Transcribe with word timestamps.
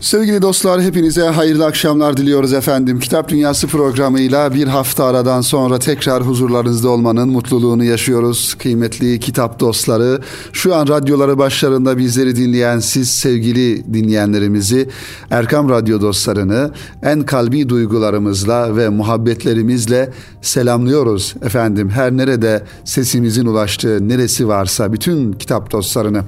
Sevgili 0.00 0.42
dostlar 0.42 0.82
hepinize 0.82 1.22
hayırlı 1.22 1.66
akşamlar 1.66 2.16
diliyoruz 2.16 2.52
efendim. 2.52 3.00
Kitap 3.00 3.28
Dünyası 3.28 3.66
programıyla 3.66 4.54
bir 4.54 4.66
hafta 4.66 5.04
aradan 5.04 5.40
sonra 5.40 5.78
tekrar 5.78 6.26
huzurlarınızda 6.26 6.88
olmanın 6.88 7.28
mutluluğunu 7.28 7.84
yaşıyoruz. 7.84 8.54
Kıymetli 8.54 9.20
kitap 9.20 9.60
dostları, 9.60 10.20
şu 10.52 10.74
an 10.74 10.88
radyoları 10.88 11.38
başlarında 11.38 11.98
bizleri 11.98 12.36
dinleyen 12.36 12.78
siz 12.78 13.10
sevgili 13.10 13.94
dinleyenlerimizi, 13.94 14.88
Erkam 15.30 15.68
Radyo 15.68 16.00
dostlarını 16.00 16.70
en 17.02 17.22
kalbi 17.22 17.68
duygularımızla 17.68 18.76
ve 18.76 18.88
muhabbetlerimizle 18.88 20.12
selamlıyoruz 20.42 21.34
efendim. 21.42 21.90
Her 21.90 22.12
nerede 22.12 22.62
sesimizin 22.84 23.46
ulaştığı 23.46 24.08
neresi 24.08 24.48
varsa 24.48 24.92
bütün 24.92 25.32
kitap 25.32 25.72
dostlarını. 25.72 26.22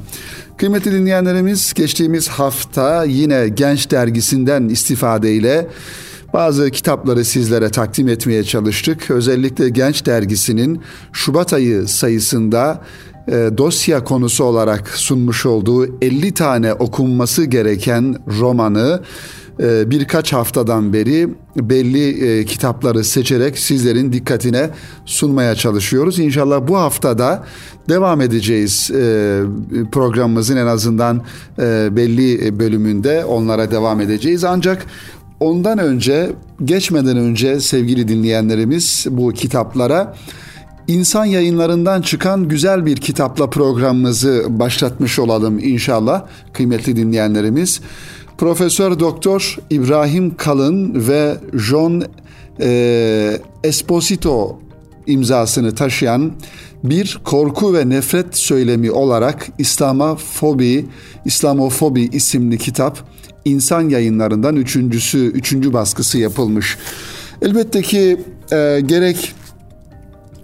Kıymetli 0.59 0.93
dinleyenlerimiz 0.93 1.75
geçtiğimiz 1.75 2.29
hafta 2.29 3.05
yine 3.05 3.49
Genç 3.49 3.91
Dergisi'nden 3.91 4.69
istifadeyle 4.69 5.67
bazı 6.33 6.71
kitapları 6.71 7.25
sizlere 7.25 7.71
takdim 7.71 8.09
etmeye 8.09 8.45
çalıştık. 8.45 9.11
Özellikle 9.11 9.69
Genç 9.69 10.07
Dergisi'nin 10.07 10.81
Şubat 11.13 11.53
ayı 11.53 11.89
sayısında 11.89 12.83
e, 13.29 13.33
dosya 13.59 14.05
konusu 14.05 14.45
olarak 14.45 14.89
sunmuş 14.89 15.47
olduğu 15.47 15.87
50 16.03 16.35
tane 16.35 16.75
okunması 16.75 17.45
gereken 17.45 18.17
romanı 18.41 19.03
birkaç 19.61 20.33
haftadan 20.33 20.93
beri 20.93 21.29
belli 21.57 22.27
e, 22.27 22.45
kitapları 22.45 23.05
seçerek 23.05 23.59
sizlerin 23.59 24.13
dikkatine 24.13 24.71
sunmaya 25.07 25.55
çalışıyoruz. 25.55 26.19
İnşallah 26.19 26.69
bu 26.69 26.77
haftada 26.77 27.45
devam 27.89 28.21
edeceğiz 28.21 28.91
e, 28.91 29.41
programımızın 29.93 30.57
en 30.57 30.67
azından 30.67 31.23
belli 31.91 32.59
bölümünde 32.59 33.25
onlara 33.25 33.71
devam 33.71 34.01
edeceğiz. 34.01 34.45
Ancak 34.45 34.87
ondan 35.41 35.79
önce 35.79 36.31
geçmeden 36.65 37.17
önce 37.17 37.61
sevgili 37.61 38.09
dinleyenlerimiz 38.09 39.07
bu 39.11 39.33
kitaplara 39.33 40.15
İnsan 40.89 41.25
yayınlarından 41.25 42.03
çıkan 42.03 42.49
güzel 42.49 42.87
bir 42.87 42.97
kitapla 42.97 43.51
programımızı 43.51 44.47
başlatmış 44.49 45.19
olalım 45.19 45.59
inşallah 45.59 46.23
kıymetli 46.53 46.97
dinleyenlerimiz. 46.97 47.81
Profesör 48.39 49.01
Doktor 49.01 49.59
İbrahim 49.71 50.37
Kalın 50.37 51.09
ve 51.09 51.37
John 51.55 52.05
e, 52.61 53.41
Esposito 53.65 54.59
imzasını 55.07 55.75
taşıyan 55.75 56.33
bir 56.85 57.21
korku 57.25 57.75
ve 57.75 57.89
nefret 57.89 58.37
söylemi 58.37 58.91
olarak 58.91 59.49
İslamofobi, 59.59 60.87
İslamofobi 61.25 62.03
isimli 62.03 62.59
kitap 62.59 62.99
insan 63.45 63.89
yayınlarından 63.89 64.57
üçüncüsü, 64.57 65.19
üçüncü 65.19 65.73
baskısı 65.73 66.19
yapılmış. 66.19 66.79
Elbette 67.43 67.83
ki 67.83 68.21
e, 68.53 68.81
gerek 68.87 69.35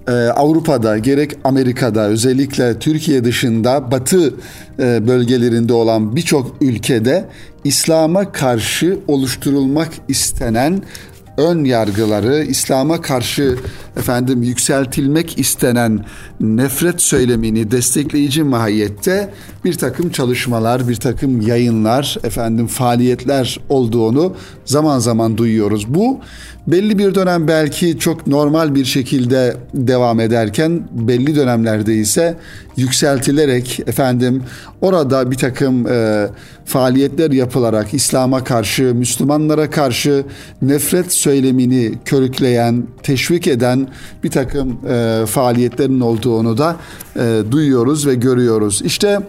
e, 0.09 0.13
Avrupa'da 0.13 0.99
gerek 0.99 1.37
Amerika'da 1.45 2.09
özellikle 2.09 2.79
Türkiye 2.79 3.25
dışında 3.25 3.91
batı 3.91 4.35
e, 4.79 5.07
bölgelerinde 5.07 5.73
olan 5.73 6.17
birçok 6.17 6.57
ülkede 6.61 7.29
İslam'a 7.65 8.33
karşı 8.33 8.99
oluşturulmak 9.09 9.89
istenen 10.09 10.83
ön 11.37 11.65
yargıları, 11.65 12.43
İslam'a 12.43 13.01
karşı 13.01 13.59
efendim 13.97 14.43
yükseltilmek 14.43 15.39
istenen 15.39 16.05
nefret 16.41 17.03
söylemini 17.03 17.71
destekleyici 17.71 18.43
mahiyette 18.43 19.31
bir 19.65 19.73
takım 19.73 20.11
çalışmalar, 20.11 20.89
bir 20.89 20.97
takım 20.97 21.41
yayınlar, 21.41 22.17
efendim 22.25 22.67
faaliyetler 22.67 23.61
olduğunu 23.69 24.35
zaman 24.65 24.99
zaman 24.99 25.37
duyuyoruz. 25.37 25.95
Bu 25.95 26.21
belli 26.67 26.99
bir 26.99 27.15
dönem 27.15 27.49
belki 27.49 27.99
çok 27.99 28.27
normal 28.27 28.75
bir 28.75 28.85
şekilde 28.85 29.57
devam 29.75 30.21
ederken 30.21 30.83
belli 30.93 31.37
dönemlerde 31.37 31.95
ise 31.95 32.37
yükseltilerek 32.77 33.81
efendim 33.87 34.43
orada 34.81 35.31
bir 35.31 35.37
takım 35.37 35.87
e, 35.87 36.27
faaliyetler 36.65 37.31
yapılarak 37.31 37.95
İslam'a 37.95 38.45
karşı, 38.45 38.95
Müslümanlara 38.95 39.71
karşı 39.71 40.25
nefret 40.63 41.13
söylemini 41.13 41.93
körükleyen, 42.05 42.87
teşvik 43.03 43.47
eden 43.47 43.84
bir 44.25 44.31
takım 44.31 44.79
e, 44.89 45.25
faaliyetlerin 45.27 46.01
olduğunu 46.01 46.59
da 46.59 46.77
e, 47.17 47.43
duyuyoruz 47.51 48.07
ve 48.07 48.15
görüyoruz. 48.15 48.83
İşte 48.85 49.21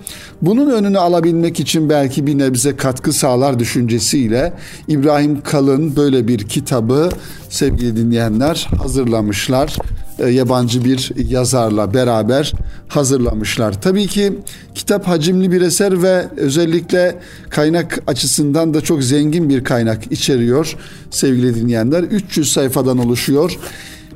bunun 0.42 0.72
önünü 0.72 1.00
alabilmek 1.00 1.60
için 1.60 1.90
belki 1.90 2.28
bir 2.28 2.38
nebze 2.38 2.76
katkı 2.76 3.14
sağlar 3.14 3.60
düşüncesiyle 3.60 4.54
İbrahim 4.88 5.42
Kalın 5.42 5.96
böyle 5.96 6.28
bir 6.28 6.40
kitabı 6.40 7.10
sevgili 7.50 7.96
dinleyenler 7.96 8.68
hazırlamışlar. 8.78 9.76
E, 10.20 10.28
yabancı 10.28 10.86
bir 10.86 11.12
yazarla 11.30 11.94
beraber 11.94 12.54
hazırlamışlar. 12.88 13.82
Tabii 13.82 14.08
ki 14.08 14.34
kitap 14.76 15.08
hacimli 15.08 15.52
bir 15.52 15.62
eser 15.62 16.04
ve 16.04 16.26
özellikle 16.38 17.16
kaynak 17.50 18.00
açısından 18.08 18.74
da 18.74 18.82
çok 18.82 19.04
zengin 19.04 19.50
bir 19.50 19.64
kaynak 19.64 20.12
içeriyor 20.12 20.76
sevgili 21.12 21.56
dinleyenler. 21.56 22.04
300 22.04 22.52
sayfadan 22.52 22.98
oluşuyor. 22.98 23.60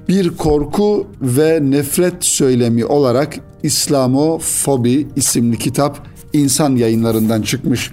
Bir 0.10 0.30
korku 0.30 1.08
ve 1.22 1.60
nefret 1.62 2.14
söylemi 2.24 2.86
olarak 2.86 3.36
İslamofobi 3.64 5.08
isimli 5.16 5.58
kitap 5.58 6.08
insan 6.34 6.76
yayınlarından 6.76 7.42
çıkmış. 7.42 7.92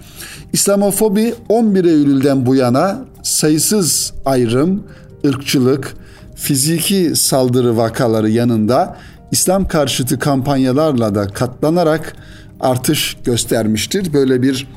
İslamofobi 0.53 1.35
11 1.49 1.85
Eylül'den 1.85 2.47
bu 2.47 2.55
yana 2.55 3.05
sayısız 3.23 4.13
ayrım, 4.25 4.83
ırkçılık, 5.27 5.97
fiziki 6.37 7.17
saldırı 7.17 7.77
vakaları 7.77 8.31
yanında 8.31 8.97
İslam 9.33 9.69
karşıtı 9.69 10.19
kampanyalarla 10.19 11.15
da 11.15 11.27
katlanarak 11.27 12.17
artış 12.61 13.17
göstermiştir. 13.25 14.13
Böyle 14.13 14.43
bir 14.43 14.69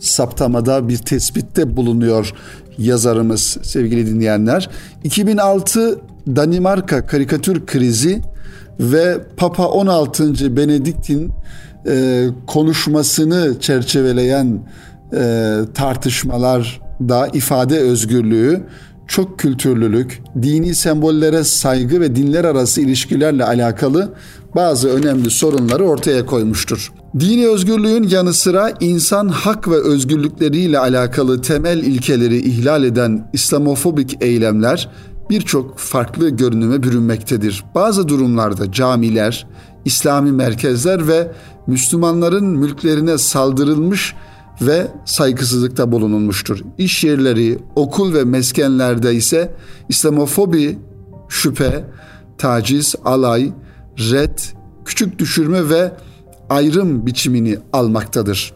saptamada 0.00 0.88
bir 0.88 0.98
tespitte 0.98 1.76
bulunuyor 1.76 2.32
yazarımız 2.78 3.58
sevgili 3.62 4.06
dinleyenler. 4.06 4.70
2006 5.04 6.00
Danimarka 6.26 7.06
karikatür 7.06 7.66
krizi 7.66 8.20
ve 8.80 9.18
Papa 9.36 9.68
16. 9.68 10.56
Benedikt'in 10.56 11.32
e, 11.86 12.26
konuşmasını 12.46 13.60
çerçeveleyen 13.60 14.68
e, 15.14 15.58
tartışmalarda 15.74 17.28
ifade 17.32 17.78
özgürlüğü, 17.78 18.62
çok 19.06 19.38
kültürlülük, 19.38 20.22
dini 20.42 20.74
sembollere 20.74 21.44
saygı 21.44 22.00
ve 22.00 22.16
dinler 22.16 22.44
arası 22.44 22.80
ilişkilerle 22.80 23.44
alakalı 23.44 24.14
bazı 24.56 24.88
önemli 24.88 25.30
sorunları 25.30 25.84
ortaya 25.84 26.26
koymuştur. 26.26 26.92
Dini 27.20 27.48
özgürlüğün 27.48 28.02
yanı 28.02 28.32
sıra 28.32 28.72
insan 28.80 29.28
hak 29.28 29.68
ve 29.68 29.76
özgürlükleriyle 29.76 30.78
alakalı 30.78 31.42
temel 31.42 31.78
ilkeleri 31.78 32.36
ihlal 32.36 32.84
eden 32.84 33.30
İslamofobik 33.32 34.22
eylemler 34.22 34.88
birçok 35.32 35.78
farklı 35.78 36.28
görünüme 36.28 36.82
bürünmektedir. 36.82 37.64
Bazı 37.74 38.08
durumlarda 38.08 38.72
camiler, 38.72 39.46
İslami 39.84 40.32
merkezler 40.32 41.08
ve 41.08 41.32
Müslümanların 41.66 42.44
mülklerine 42.44 43.18
saldırılmış 43.18 44.14
ve 44.62 44.86
saygısızlıkta 45.04 45.92
bulunulmuştur. 45.92 46.60
İş 46.78 47.04
yerleri, 47.04 47.58
okul 47.76 48.14
ve 48.14 48.24
meskenlerde 48.24 49.14
ise 49.14 49.54
İslamofobi, 49.88 50.78
şüphe, 51.28 51.84
taciz, 52.38 52.94
alay, 53.04 53.52
red, 53.98 54.38
küçük 54.84 55.18
düşürme 55.18 55.68
ve 55.68 55.92
ayrım 56.50 57.06
biçimini 57.06 57.58
almaktadır. 57.72 58.52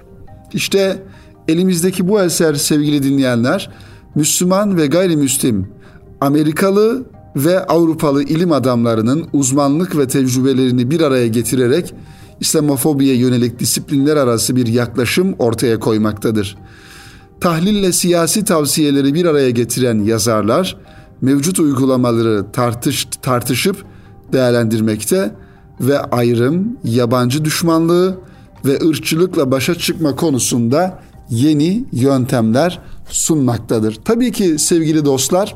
İşte 0.53 1.03
elimizdeki 1.49 2.09
bu 2.09 2.23
eser 2.23 2.55
sevgili 2.55 3.03
dinleyenler 3.03 3.71
Müslüman 4.15 4.77
ve 4.77 4.87
gayrimüslim 4.87 5.76
Amerikalı 6.21 7.05
ve 7.37 7.67
Avrupalı 7.67 8.23
ilim 8.23 8.53
adamlarının 8.53 9.29
uzmanlık 9.33 9.99
ve 9.99 10.09
tecrübelerini 10.09 10.91
bir 10.91 11.01
araya 11.01 11.27
getirerek 11.27 11.95
İslamofobiye 12.41 13.17
yönelik 13.17 13.61
disiplinler 13.61 14.17
arası 14.17 14.57
bir 14.57 14.67
yaklaşım 14.67 15.35
ortaya 15.39 15.81
koymaktadır. 15.81 16.59
Tahlille 17.41 17.93
siyasi 17.93 18.45
tavsiyeleri 18.45 19.15
bir 19.15 19.25
araya 19.25 19.51
getiren 19.51 19.99
yazarlar 19.99 20.77
mevcut 21.21 21.59
uygulamaları 21.59 22.47
tartış, 22.53 23.09
tartışıp 23.23 23.85
değerlendirmekte 24.33 25.35
ve 25.81 26.01
ayrım, 26.01 26.79
yabancı 26.85 27.45
düşmanlığı 27.45 28.19
ve 28.65 28.89
ırkçılıkla 28.89 29.51
başa 29.51 29.75
çıkma 29.75 30.17
konusunda 30.17 30.99
yeni 31.31 31.85
yöntemler 31.93 32.81
sunmaktadır. 33.09 33.99
Tabii 34.05 34.33
ki 34.33 34.59
sevgili 34.59 35.05
dostlar 35.05 35.55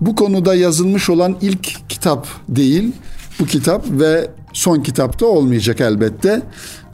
bu 0.00 0.14
konuda 0.14 0.54
yazılmış 0.54 1.10
olan 1.10 1.36
ilk 1.40 1.88
kitap 1.88 2.26
değil 2.48 2.92
bu 3.40 3.46
kitap 3.46 3.84
ve 3.90 4.30
son 4.52 4.82
kitapta 4.82 5.26
olmayacak 5.26 5.80
elbette. 5.80 6.42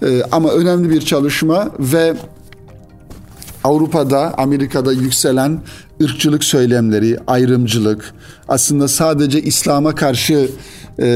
Ee, 0.02 0.22
ama 0.32 0.50
önemli 0.50 0.90
bir 0.90 1.00
çalışma 1.00 1.70
ve 1.78 2.14
Avrupa'da, 3.64 4.34
Amerika'da 4.38 4.92
yükselen 4.92 5.60
ırkçılık 6.02 6.44
söylemleri, 6.44 7.18
ayrımcılık, 7.26 8.14
aslında 8.48 8.88
sadece 8.88 9.42
İslam'a 9.42 9.94
karşı 9.94 10.50
e, 10.98 11.06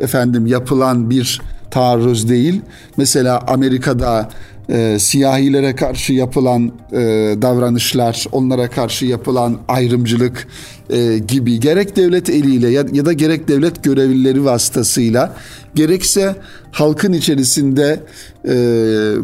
efendim 0.00 0.46
yapılan 0.46 1.10
bir 1.10 1.40
taarruz 1.70 2.28
değil. 2.28 2.60
Mesela 2.96 3.44
Amerika'da 3.46 4.28
e, 4.68 4.98
siyahilere 4.98 5.76
karşı 5.76 6.12
yapılan 6.12 6.72
e, 6.92 6.98
davranışlar, 7.42 8.26
onlara 8.32 8.70
karşı 8.70 9.06
yapılan 9.06 9.58
ayrımcılık 9.68 10.48
e, 10.90 11.18
gibi 11.18 11.60
gerek 11.60 11.96
devlet 11.96 12.30
eliyle 12.30 12.68
ya, 12.68 12.84
ya 12.92 13.06
da 13.06 13.12
gerek 13.12 13.48
devlet 13.48 13.84
görevlileri 13.84 14.44
vasıtasıyla 14.44 15.36
gerekse 15.74 16.36
halkın 16.72 17.12
içerisinde 17.12 18.00
e, 18.48 18.54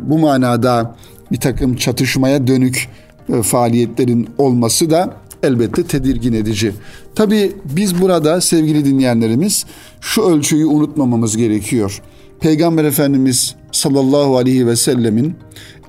bu 0.02 0.18
manada 0.18 0.96
bir 1.32 1.40
takım 1.40 1.76
çatışmaya 1.76 2.46
dönük 2.46 2.88
e, 3.32 3.42
faaliyetlerin 3.42 4.28
olması 4.38 4.90
da 4.90 5.16
elbette 5.42 5.82
tedirgin 5.82 6.32
edici. 6.32 6.72
Tabi 7.14 7.52
biz 7.64 8.00
burada 8.00 8.40
sevgili 8.40 8.84
dinleyenlerimiz 8.84 9.66
şu 10.00 10.22
ölçüyü 10.22 10.66
unutmamamız 10.66 11.36
gerekiyor. 11.36 12.02
Peygamber 12.42 12.84
Efendimiz 12.84 13.54
sallallahu 13.72 14.36
aleyhi 14.36 14.66
ve 14.66 14.76
sellemin 14.76 15.34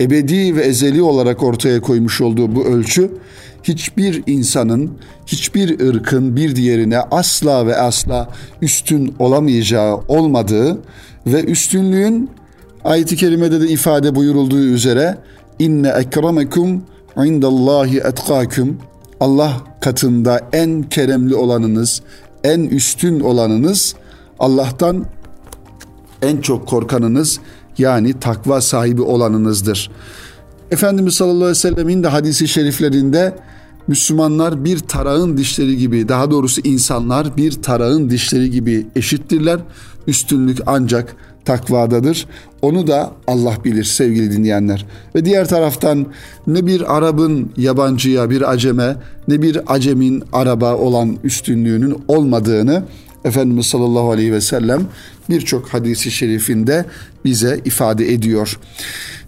ebedi 0.01 0.55
ve 0.55 0.61
ezeli 0.61 1.01
olarak 1.01 1.43
ortaya 1.43 1.81
koymuş 1.81 2.21
olduğu 2.21 2.55
bu 2.55 2.65
ölçü 2.65 3.11
hiçbir 3.63 4.23
insanın, 4.27 4.91
hiçbir 5.27 5.89
ırkın 5.89 6.35
bir 6.35 6.55
diğerine 6.55 6.99
asla 6.99 7.67
ve 7.67 7.75
asla 7.75 8.29
üstün 8.61 9.15
olamayacağı 9.19 9.95
olmadığı 10.07 10.81
ve 11.27 11.43
üstünlüğün 11.43 12.29
ayet-i 12.83 13.15
kerimede 13.15 13.61
de 13.61 13.67
ifade 13.67 14.15
buyurulduğu 14.15 14.63
üzere 14.63 15.17
inne 15.59 15.89
ekremekum 15.89 16.83
indallahi 17.17 17.97
etkakum 17.97 18.77
Allah 19.19 19.61
katında 19.81 20.41
en 20.53 20.83
keremli 20.83 21.35
olanınız, 21.35 22.01
en 22.43 22.59
üstün 22.59 23.19
olanınız 23.19 23.95
Allah'tan 24.39 25.05
en 26.23 26.37
çok 26.41 26.67
korkanınız 26.67 27.39
yani 27.77 28.19
takva 28.19 28.61
sahibi 28.61 29.01
olanınızdır. 29.01 29.91
Efendimiz 30.71 31.13
sallallahu 31.13 31.37
aleyhi 31.37 31.49
ve 31.49 31.55
sellemin 31.55 32.03
de 32.03 32.07
hadisi 32.07 32.47
şeriflerinde 32.47 33.35
Müslümanlar 33.87 34.65
bir 34.65 34.79
tarağın 34.79 35.37
dişleri 35.37 35.77
gibi, 35.77 36.09
daha 36.09 36.31
doğrusu 36.31 36.61
insanlar 36.63 37.37
bir 37.37 37.51
tarağın 37.51 38.09
dişleri 38.09 38.51
gibi 38.51 38.87
eşittirler. 38.95 39.59
Üstünlük 40.07 40.59
ancak 40.65 41.15
takvadadır. 41.45 42.25
Onu 42.61 42.87
da 42.87 43.11
Allah 43.27 43.53
bilir 43.65 43.83
sevgili 43.83 44.31
dinleyenler. 44.31 44.85
Ve 45.15 45.25
diğer 45.25 45.47
taraftan 45.47 46.05
ne 46.47 46.65
bir 46.65 46.97
Arap'ın 46.97 47.51
yabancıya 47.57 48.29
bir 48.29 48.51
aceme 48.51 48.95
ne 49.27 49.41
bir 49.41 49.73
acemin 49.73 50.23
araba 50.33 50.75
olan 50.75 51.17
üstünlüğünün 51.23 52.03
olmadığını 52.07 52.83
Efendimiz 53.25 53.65
sallallahu 53.65 54.11
aleyhi 54.11 54.33
ve 54.33 54.41
sellem 54.41 54.87
birçok 55.29 55.67
hadisi 55.67 56.11
şerifinde 56.11 56.85
bize 57.25 57.59
ifade 57.65 58.13
ediyor. 58.13 58.59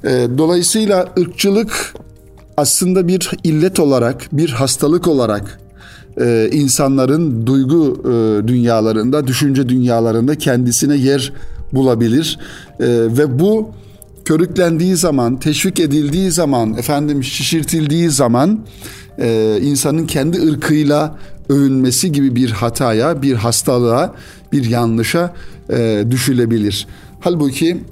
Ee, 0.04 0.28
dolayısıyla 0.38 1.14
ırkçılık 1.20 1.94
aslında 2.58 3.08
bir 3.08 3.32
illet 3.44 3.80
olarak, 3.80 4.28
bir 4.32 4.50
hastalık 4.50 5.08
olarak 5.08 5.60
e, 6.22 6.50
insanların 6.52 7.48
duygu 7.48 8.02
e, 8.04 8.48
dünyalarında, 8.48 9.28
düşünce 9.28 9.70
dünyalarında 9.70 10.36
kendisine 10.36 10.96
yer 10.96 11.34
bulabilir 11.74 12.40
e, 12.80 12.86
ve 12.90 13.40
bu 13.40 13.70
körüklendiği 14.26 14.96
zaman, 14.96 15.40
teşvik 15.40 15.80
edildiği 15.80 16.32
zaman, 16.32 16.74
efendim 16.74 17.24
şişirtildiği 17.24 18.10
zaman 18.10 18.60
insanın 19.62 20.08
kendi 20.08 20.48
ırkıyla 20.48 21.18
övünmesi 21.50 22.12
gibi 22.12 22.36
bir 22.36 22.52
hataya, 22.52 23.22
bir 23.22 23.34
hastalığa, 23.34 24.16
bir 24.52 24.66
yanlışa 24.66 25.34
e, 25.70 26.06
düşülebilir. 26.12 26.88
Halbuki 27.20 27.84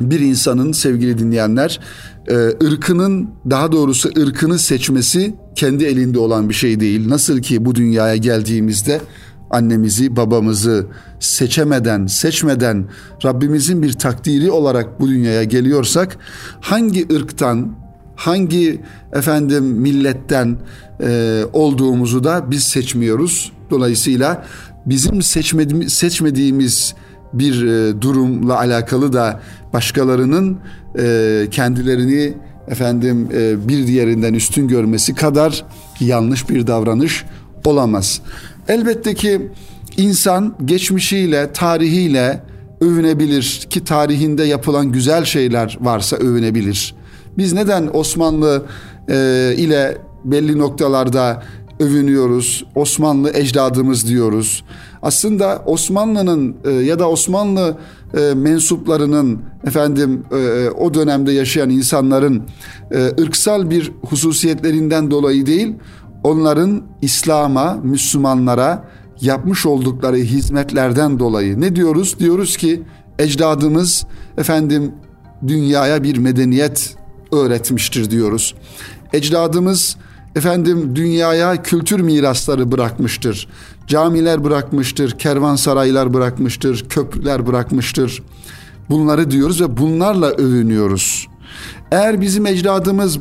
bir 0.00 0.20
insanın 0.20 0.72
sevgili 0.72 1.18
dinleyenler 1.18 1.80
e, 2.28 2.34
ırkının 2.66 3.30
daha 3.50 3.72
doğrusu 3.72 4.10
ırkını 4.18 4.58
seçmesi 4.58 5.34
kendi 5.54 5.84
elinde 5.84 6.18
olan 6.18 6.48
bir 6.48 6.54
şey 6.54 6.80
değil. 6.80 7.08
Nasıl 7.08 7.42
ki 7.42 7.64
bu 7.64 7.74
dünyaya 7.74 8.16
geldiğimizde 8.16 9.00
annemizi, 9.50 10.16
babamızı 10.16 10.86
seçemeden, 11.20 12.06
seçmeden 12.06 12.88
Rabbimizin 13.24 13.82
bir 13.82 13.92
takdiri 13.92 14.50
olarak 14.50 15.00
bu 15.00 15.08
dünyaya 15.08 15.44
geliyorsak 15.44 16.16
hangi 16.60 17.06
ırktan, 17.12 17.83
hangi 18.16 18.80
efendim 19.12 19.64
milletten 19.64 20.56
e, 21.00 21.42
olduğumuzu 21.52 22.24
da 22.24 22.50
biz 22.50 22.62
seçmiyoruz. 22.64 23.52
Dolayısıyla 23.70 24.44
bizim 24.86 25.22
seçmediğimiz, 25.22 25.92
seçmediğimiz 25.92 26.94
bir 27.32 27.64
e, 27.66 28.00
durumla 28.00 28.58
alakalı 28.58 29.12
da 29.12 29.40
başkalarının 29.72 30.58
e, 30.98 31.46
kendilerini 31.50 32.34
efendim 32.68 33.28
e, 33.34 33.68
bir 33.68 33.86
diğerinden 33.86 34.34
üstün 34.34 34.68
görmesi 34.68 35.14
kadar 35.14 35.64
yanlış 36.00 36.50
bir 36.50 36.66
davranış 36.66 37.24
olamaz. 37.64 38.20
Elbette 38.68 39.14
ki 39.14 39.50
insan 39.96 40.54
geçmişiyle, 40.64 41.52
tarihiyle 41.52 42.42
övünebilir 42.80 43.66
ki 43.70 43.84
tarihinde 43.84 44.44
yapılan 44.44 44.92
güzel 44.92 45.24
şeyler 45.24 45.78
varsa 45.80 46.16
övünebilir. 46.16 46.94
Biz 47.38 47.52
neden 47.52 47.90
Osmanlı 47.92 48.62
e, 49.08 49.54
ile 49.56 49.98
belli 50.24 50.58
noktalarda 50.58 51.42
övünüyoruz. 51.80 52.64
Osmanlı 52.74 53.30
ecdadımız 53.34 54.08
diyoruz. 54.08 54.64
Aslında 55.02 55.62
Osmanlı'nın 55.66 56.56
e, 56.64 56.70
ya 56.70 56.98
da 56.98 57.08
Osmanlı 57.08 57.76
e, 58.16 58.34
mensuplarının 58.34 59.42
efendim 59.66 60.24
e, 60.32 60.68
o 60.68 60.94
dönemde 60.94 61.32
yaşayan 61.32 61.70
insanların 61.70 62.42
ırksal 63.20 63.70
bir 63.70 63.92
hususiyetlerinden 64.06 65.10
dolayı 65.10 65.46
değil, 65.46 65.74
onların 66.24 66.82
İslam'a, 67.02 67.74
Müslümanlara 67.82 68.84
yapmış 69.20 69.66
oldukları 69.66 70.16
hizmetlerden 70.16 71.18
dolayı 71.18 71.60
ne 71.60 71.76
diyoruz? 71.76 72.16
Diyoruz 72.18 72.56
ki 72.56 72.82
ecdadımız 73.18 74.06
efendim 74.38 74.92
dünyaya 75.46 76.02
bir 76.02 76.18
medeniyet 76.18 76.96
öğretmiştir 77.34 78.10
diyoruz. 78.10 78.54
Ecdadımız 79.12 79.96
efendim 80.36 80.96
dünyaya 80.96 81.62
kültür 81.62 82.00
mirasları 82.00 82.72
bırakmıştır. 82.72 83.48
Camiler 83.86 84.44
bırakmıştır, 84.44 85.10
kervansaraylar 85.10 86.14
bırakmıştır, 86.14 86.88
köprüler 86.88 87.46
bırakmıştır. 87.46 88.22
Bunları 88.90 89.30
diyoruz 89.30 89.60
ve 89.60 89.76
bunlarla 89.76 90.30
övünüyoruz. 90.30 91.28
Eğer 91.90 92.20
bizim 92.20 92.46
ecdadımız 92.46 93.18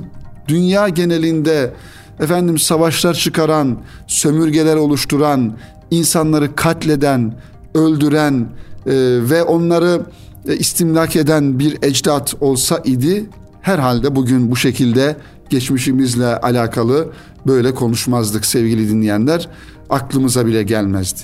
dünya 0.47 0.89
genelinde 0.89 1.73
efendim 2.19 2.57
savaşlar 2.57 3.13
çıkaran, 3.13 3.77
sömürgeler 4.07 4.75
oluşturan, 4.75 5.53
insanları 5.91 6.55
katleden, 6.55 7.35
öldüren 7.75 8.33
e, 8.33 8.93
ve 9.29 9.43
onları 9.43 10.01
e, 10.47 10.57
istimlak 10.57 11.15
eden 11.15 11.59
bir 11.59 11.77
ecdat 11.81 12.33
olsa 12.41 12.81
idi 12.85 13.25
herhalde 13.63 14.15
bugün 14.15 14.51
bu 14.51 14.55
şekilde 14.55 15.17
geçmişimizle 15.50 16.25
alakalı 16.25 17.10
böyle 17.48 17.75
konuşmazdık 17.75 18.46
sevgili 18.46 18.89
dinleyenler. 18.89 19.50
Aklımıza 19.89 20.46
bile 20.46 20.63
gelmezdi. 20.63 21.22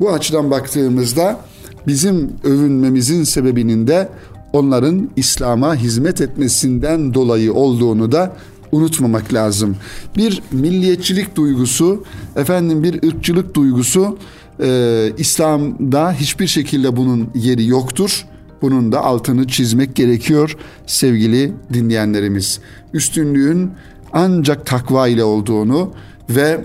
Bu 0.00 0.12
açıdan 0.12 0.50
baktığımızda 0.50 1.40
bizim 1.86 2.32
övünmemizin 2.44 3.24
sebebinin 3.24 3.86
de 3.86 4.08
onların 4.52 5.10
İslam'a 5.16 5.74
hizmet 5.74 6.20
etmesinden 6.20 7.14
dolayı 7.14 7.54
olduğunu 7.54 8.12
da 8.12 8.36
unutmamak 8.72 9.34
lazım. 9.34 9.76
Bir 10.16 10.42
milliyetçilik 10.52 11.36
duygusu, 11.36 12.04
efendim 12.36 12.82
bir 12.82 13.08
ırkçılık 13.08 13.54
duygusu 13.54 14.18
e, 14.62 15.12
İslam'da 15.18 16.12
hiçbir 16.12 16.46
şekilde 16.46 16.96
bunun 16.96 17.30
yeri 17.34 17.66
yoktur. 17.66 18.26
Bunun 18.62 18.92
da 18.92 19.04
altını 19.04 19.46
çizmek 19.46 19.94
gerekiyor 19.94 20.56
sevgili 20.86 21.52
dinleyenlerimiz. 21.72 22.60
Üstünlüğün 22.94 23.70
ancak 24.12 24.66
takva 24.66 25.08
ile 25.08 25.24
olduğunu 25.24 25.92
ve 26.30 26.64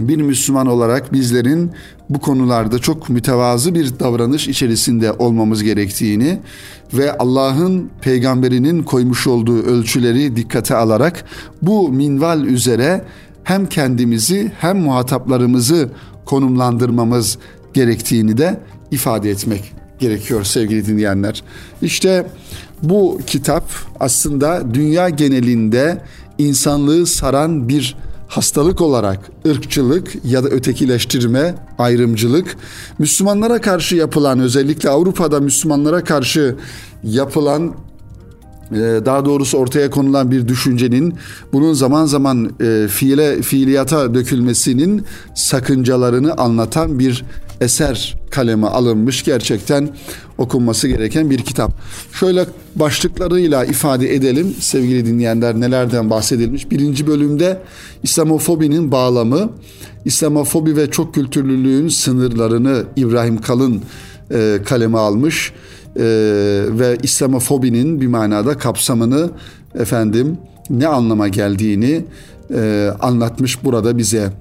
bir 0.00 0.16
Müslüman 0.16 0.66
olarak 0.66 1.12
bizlerin 1.12 1.70
bu 2.10 2.18
konularda 2.18 2.78
çok 2.78 3.08
mütevazı 3.08 3.74
bir 3.74 3.98
davranış 3.98 4.48
içerisinde 4.48 5.12
olmamız 5.12 5.62
gerektiğini 5.62 6.38
ve 6.94 7.18
Allah'ın 7.18 7.90
peygamberinin 8.00 8.82
koymuş 8.82 9.26
olduğu 9.26 9.62
ölçüleri 9.62 10.36
dikkate 10.36 10.74
alarak 10.74 11.24
bu 11.62 11.88
minval 11.88 12.44
üzere 12.44 13.04
hem 13.44 13.66
kendimizi 13.66 14.52
hem 14.58 14.78
muhataplarımızı 14.78 15.90
konumlandırmamız 16.24 17.38
gerektiğini 17.74 18.38
de 18.38 18.60
ifade 18.90 19.30
etmek 19.30 19.75
gerekiyor 19.98 20.44
sevgili 20.44 20.86
dinleyenler. 20.86 21.42
İşte 21.82 22.26
Bu 22.82 23.20
kitap 23.26 23.70
aslında 24.00 24.74
dünya 24.74 25.08
genelinde 25.08 26.02
insanlığı 26.38 27.06
saran 27.06 27.68
bir 27.68 27.96
hastalık 28.28 28.80
olarak 28.80 29.30
ırkçılık 29.46 30.24
ya 30.24 30.44
da 30.44 30.48
ötekileştirme, 30.48 31.54
ayrımcılık, 31.78 32.56
Müslümanlara 32.98 33.60
karşı 33.60 33.96
yapılan 33.96 34.40
özellikle 34.40 34.90
Avrupa'da 34.90 35.40
Müslümanlara 35.40 36.04
karşı 36.04 36.56
yapılan 37.04 37.74
e, 38.72 38.76
daha 39.04 39.24
doğrusu 39.24 39.58
ortaya 39.58 39.90
konulan 39.90 40.30
bir 40.30 40.48
düşüncenin 40.48 41.14
bunun 41.52 41.72
zaman 41.72 42.06
zaman 42.06 42.50
e, 42.60 42.88
fiile 42.88 43.42
fiiliyata 43.42 44.14
dökülmesinin 44.14 45.04
sakıncalarını 45.34 46.34
anlatan 46.34 46.98
bir 46.98 47.24
eser 47.60 48.16
kaleme 48.30 48.66
alınmış 48.66 49.24
gerçekten 49.24 49.88
okunması 50.38 50.88
gereken 50.88 51.30
bir 51.30 51.38
kitap. 51.38 51.72
Şöyle 52.12 52.46
başlıklarıyla 52.74 53.64
ifade 53.64 54.14
edelim 54.14 54.54
sevgili 54.60 55.06
dinleyenler 55.06 55.60
nelerden 55.60 56.10
bahsedilmiş. 56.10 56.70
Birinci 56.70 57.06
bölümde 57.06 57.62
İslamofobinin 58.02 58.92
bağlamı, 58.92 59.50
İslamofobi 60.04 60.76
ve 60.76 60.90
çok 60.90 61.14
kültürlülüğün 61.14 61.88
sınırlarını 61.88 62.84
İbrahim 62.96 63.40
Kalın 63.40 63.82
e, 64.30 64.58
kaleme 64.64 64.98
almış 64.98 65.52
e, 65.96 66.02
ve 66.68 66.98
İslamofobinin 67.02 68.00
bir 68.00 68.06
manada 68.06 68.58
kapsamını 68.58 69.30
efendim 69.74 70.38
ne 70.70 70.86
anlama 70.86 71.28
geldiğini 71.28 72.04
e, 72.54 72.90
anlatmış 73.00 73.64
burada 73.64 73.98
bize. 73.98 74.32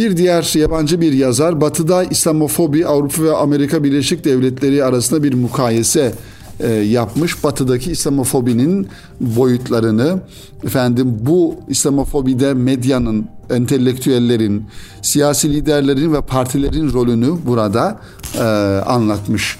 Bir 0.00 0.16
diğer 0.16 0.52
yabancı 0.54 1.00
bir 1.00 1.12
yazar 1.12 1.60
Batı'da 1.60 2.04
İslamofobi 2.04 2.86
Avrupa 2.86 3.22
ve 3.22 3.36
Amerika 3.36 3.84
Birleşik 3.84 4.24
Devletleri 4.24 4.84
arasında 4.84 5.22
bir 5.22 5.34
mukayese 5.34 6.12
e, 6.60 6.72
yapmış. 6.72 7.44
Batı'daki 7.44 7.90
İslamofobinin 7.90 8.88
boyutlarını 9.20 10.20
efendim 10.64 11.18
bu 11.20 11.54
İslamofobide 11.68 12.54
medyanın, 12.54 13.26
entelektüellerin, 13.50 14.64
siyasi 15.02 15.52
liderlerin 15.52 16.12
ve 16.12 16.20
partilerin 16.20 16.92
rolünü 16.92 17.32
burada 17.46 18.00
e, 18.38 18.42
anlatmış. 18.86 19.58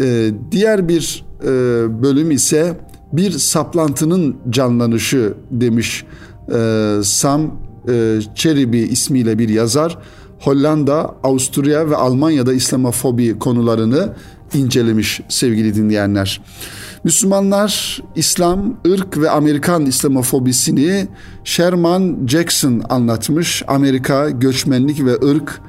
E, 0.00 0.30
diğer 0.50 0.88
bir 0.88 1.24
e, 1.42 1.46
bölüm 2.02 2.30
ise 2.30 2.76
bir 3.12 3.30
saplantının 3.30 4.36
canlanışı 4.50 5.34
demiş 5.50 6.04
e, 6.54 7.00
Sam 7.02 7.63
e, 7.88 8.18
Çeribi 8.34 8.78
ismiyle 8.78 9.38
bir 9.38 9.48
yazar 9.48 9.98
Hollanda, 10.40 11.14
Avusturya 11.22 11.90
ve 11.90 11.96
Almanya'da 11.96 12.54
İslamofobi 12.54 13.38
konularını 13.38 14.12
incelemiş 14.54 15.20
sevgili 15.28 15.74
dinleyenler. 15.74 16.40
Müslümanlar, 17.04 18.02
İslam, 18.16 18.76
ırk 18.86 19.18
ve 19.18 19.30
Amerikan 19.30 19.86
İslamofobisini 19.86 21.08
Sherman 21.44 22.16
Jackson 22.26 22.82
anlatmış. 22.88 23.62
Amerika, 23.66 24.30
göçmenlik 24.30 25.04
ve 25.04 25.14
ırk 25.28 25.60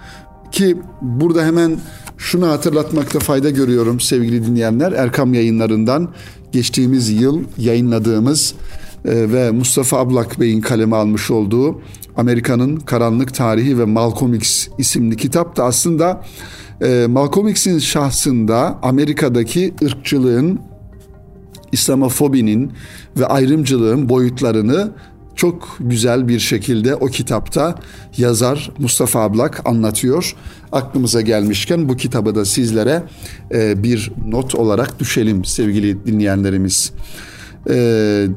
ki 0.51 0.77
burada 1.01 1.45
hemen 1.45 1.77
şunu 2.17 2.47
hatırlatmakta 2.47 3.19
fayda 3.19 3.49
görüyorum 3.49 3.99
sevgili 3.99 4.45
dinleyenler. 4.45 4.91
Erkam 4.91 5.33
yayınlarından 5.33 6.09
geçtiğimiz 6.51 7.09
yıl 7.09 7.43
yayınladığımız 7.57 8.53
ve 9.05 9.51
Mustafa 9.51 9.97
Ablak 9.99 10.39
Bey'in 10.39 10.61
kaleme 10.61 10.95
almış 10.95 11.31
olduğu 11.31 11.81
Amerika'nın 12.17 12.75
Karanlık 12.75 13.33
Tarihi 13.33 13.79
ve 13.79 13.85
Malcolm 13.85 14.33
X 14.33 14.67
isimli 14.77 15.17
kitap 15.17 15.57
da 15.57 15.63
aslında 15.63 16.23
e, 16.81 17.05
Malcolm 17.09 17.47
X'in 17.47 17.79
şahsında 17.79 18.79
Amerika'daki 18.81 19.73
ırkçılığın, 19.83 20.59
İslamofobinin 21.71 22.71
ve 23.19 23.25
ayrımcılığın 23.25 24.09
boyutlarını 24.09 24.91
çok 25.35 25.77
güzel 25.79 26.27
bir 26.27 26.39
şekilde 26.39 26.95
o 26.95 27.05
kitapta 27.05 27.75
yazar 28.17 28.71
Mustafa 28.79 29.21
Ablak 29.21 29.61
anlatıyor. 29.65 30.35
Aklımıza 30.71 31.21
gelmişken 31.21 31.89
bu 31.89 31.97
kitabı 31.97 32.35
da 32.35 32.45
sizlere 32.45 33.03
e, 33.51 33.83
bir 33.83 34.11
not 34.27 34.55
olarak 34.55 34.99
düşelim 34.99 35.45
sevgili 35.45 36.05
dinleyenlerimiz. 36.05 36.91
E, 37.69 38.27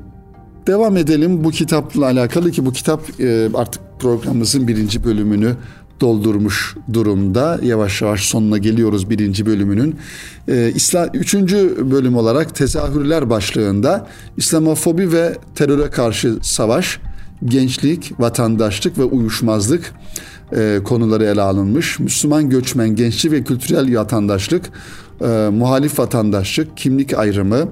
Devam 0.69 0.97
edelim 0.97 1.45
bu 1.45 1.51
kitapla 1.51 2.05
alakalı 2.05 2.51
ki 2.51 2.67
bu 2.67 2.73
kitap 2.73 3.21
e, 3.21 3.49
artık 3.55 3.83
programımızın 3.99 4.69
birinci 4.69 5.05
bölümünü 5.05 5.57
doldurmuş 6.01 6.77
durumda. 6.93 7.59
Yavaş 7.63 8.03
yavaş 8.03 8.25
sonuna 8.25 8.59
geliyoruz 8.59 9.11
birinci 9.11 9.47
bölümünün. 9.47 9.97
İslam, 10.75 11.09
üçüncü 11.15 11.91
bölüm 11.91 12.17
olarak 12.17 12.55
tezahürler 12.55 13.31
başlığında 13.31 14.07
İslamofobi 14.37 15.13
ve 15.13 15.39
teröre 15.55 15.91
karşı 15.91 16.39
savaş, 16.43 17.01
gençlik, 17.45 18.21
vatandaşlık 18.21 18.99
ve 18.99 19.05
uyuşmazlık 19.05 19.93
e, 20.57 20.81
konuları 20.85 21.25
ele 21.25 21.43
alınmış. 21.43 21.99
Müslüman 21.99 22.51
göçmen, 22.51 22.97
gençlik 22.97 23.33
ve 23.33 23.45
kültürel 23.45 23.99
vatandaşlık, 23.99 24.65
e, 25.21 25.27
muhalif 25.53 25.99
vatandaşlık, 25.99 26.77
kimlik 26.77 27.19
ayrımı, 27.19 27.69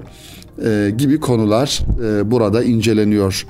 e, 0.65 0.91
gibi 0.97 1.19
konular 1.19 1.79
e, 2.03 2.31
burada 2.31 2.63
inceleniyor. 2.63 3.45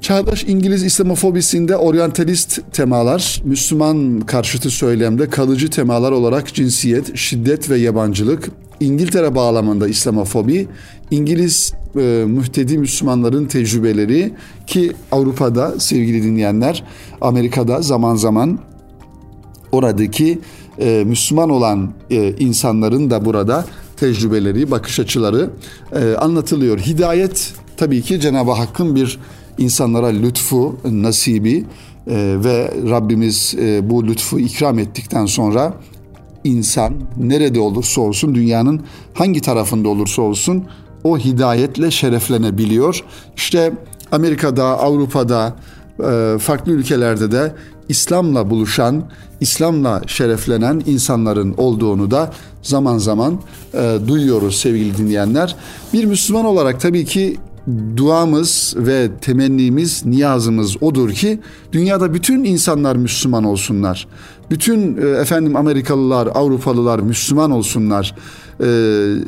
Çağdaş 0.00 0.44
İngiliz 0.44 0.82
İslamofobisinde 0.82 1.76
oryantalist 1.76 2.60
temalar, 2.72 3.42
Müslüman 3.44 4.20
karşıtı 4.20 4.70
söylemde 4.70 5.30
kalıcı 5.30 5.70
temalar 5.70 6.12
olarak 6.12 6.54
cinsiyet, 6.54 7.16
şiddet 7.16 7.70
ve 7.70 7.78
yabancılık, 7.78 8.50
İngiltere 8.80 9.34
bağlamında 9.34 9.88
İslamofobi, 9.88 10.68
İngiliz 11.10 11.72
e, 11.96 12.24
mühtedi 12.26 12.78
Müslümanların 12.78 13.46
tecrübeleri 13.46 14.32
ki 14.66 14.92
Avrupa'da 15.12 15.80
sevgili 15.80 16.22
dinleyenler, 16.22 16.84
Amerika'da 17.20 17.82
zaman 17.82 18.16
zaman 18.16 18.58
oradaki 19.72 20.38
e, 20.78 21.04
Müslüman 21.06 21.50
olan 21.50 21.92
e, 22.10 22.34
insanların 22.38 23.10
da 23.10 23.24
burada 23.24 23.64
tecrübeleri, 24.02 24.70
bakış 24.70 25.00
açıları 25.00 25.50
e, 25.92 26.14
anlatılıyor. 26.14 26.78
Hidayet 26.78 27.54
tabii 27.76 28.02
ki 28.02 28.20
Cenab-ı 28.20 28.50
Hakk'ın 28.50 28.94
bir 28.94 29.18
insanlara 29.58 30.06
lütfu, 30.06 30.76
nasibi 30.84 31.64
e, 32.06 32.36
ve 32.44 32.74
Rabbimiz 32.90 33.54
e, 33.58 33.90
bu 33.90 34.06
lütfu 34.06 34.38
ikram 34.38 34.78
ettikten 34.78 35.26
sonra 35.26 35.74
insan 36.44 36.94
nerede 37.16 37.60
olursa 37.60 38.00
olsun, 38.00 38.34
dünyanın 38.34 38.80
hangi 39.14 39.40
tarafında 39.40 39.88
olursa 39.88 40.22
olsun 40.22 40.64
o 41.04 41.18
hidayetle 41.18 41.90
şereflenebiliyor. 41.90 43.04
İşte 43.36 43.72
Amerika'da, 44.12 44.64
Avrupa'da, 44.64 45.56
e, 46.00 46.38
farklı 46.38 46.72
ülkelerde 46.72 47.32
de 47.32 47.54
İslam'la 47.88 48.50
buluşan, 48.50 49.04
İslam'la 49.40 50.02
şereflenen 50.06 50.82
insanların 50.86 51.54
olduğunu 51.56 52.10
da 52.10 52.30
zaman 52.62 52.98
zaman 52.98 53.38
e, 53.74 53.98
duyuyoruz 54.08 54.56
sevgili 54.56 54.96
dinleyenler. 54.96 55.56
Bir 55.92 56.04
Müslüman 56.04 56.44
olarak 56.44 56.80
tabii 56.80 57.04
ki 57.04 57.36
duamız 57.96 58.74
ve 58.76 59.10
temennimiz, 59.20 60.06
niyazımız 60.06 60.82
odur 60.82 61.10
ki 61.10 61.40
dünyada 61.72 62.14
bütün 62.14 62.44
insanlar 62.44 62.96
Müslüman 62.96 63.44
olsunlar. 63.44 64.08
Bütün 64.50 64.96
e, 64.96 65.08
efendim 65.08 65.56
Amerikalılar, 65.56 66.28
Avrupalılar 66.34 66.98
Müslüman 66.98 67.50
olsunlar. 67.50 68.14
E, 68.60 68.66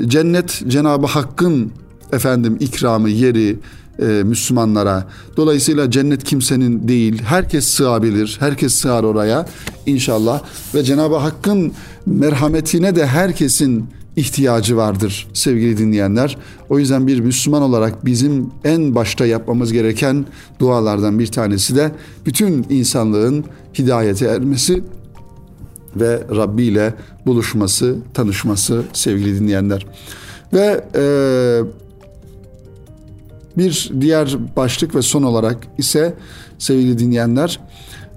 cennet 0.07 0.63
Cenabı 0.69 1.07
Hakk'ın 1.07 1.73
efendim 2.13 2.57
ikramı, 2.61 3.09
yeri, 3.09 3.59
e, 3.99 4.05
Müslümanlara. 4.05 5.07
Dolayısıyla 5.37 5.91
cennet 5.91 6.25
kimsenin 6.25 6.89
değil. 6.89 7.23
Herkes 7.23 7.67
sığabilir. 7.67 8.37
Herkes 8.41 8.75
sığar 8.75 9.05
oraya 9.05 9.47
inşallah. 9.87 10.43
Ve 10.75 10.85
Cenab-ı 10.85 11.17
Hakk'ın 11.17 11.73
merhametine 12.07 12.97
de 12.97 13.07
herkesin 13.07 13.87
ihtiyacı 14.17 14.77
vardır 14.77 15.27
sevgili 15.33 15.79
dinleyenler. 15.79 16.37
O 16.69 16.79
yüzden 16.79 17.07
bir 17.07 17.21
Müslüman 17.21 17.63
olarak 17.63 18.05
bizim 18.05 18.51
en 18.65 18.95
başta 18.95 19.27
yapmamız 19.27 19.73
gereken 19.73 20.27
dualardan 20.59 21.19
bir 21.19 21.27
tanesi 21.27 21.77
de 21.77 21.93
bütün 22.27 22.67
insanlığın 22.71 23.45
hidayete 23.79 24.27
ermesi 24.27 24.85
ve 25.97 26.23
Rabbi 26.37 26.63
ile 26.63 26.95
buluşması, 27.27 27.97
tanışması 28.15 28.83
sevgili 28.93 29.41
dinleyenler. 29.41 29.87
Ve 30.53 30.85
e, 30.95 31.05
bir 33.59 33.93
diğer 34.01 34.37
başlık 34.57 34.95
ve 34.95 35.03
son 35.03 35.23
olarak 35.23 35.59
ise 35.79 36.15
sevgili 36.59 36.99
dinleyenler 36.99 37.61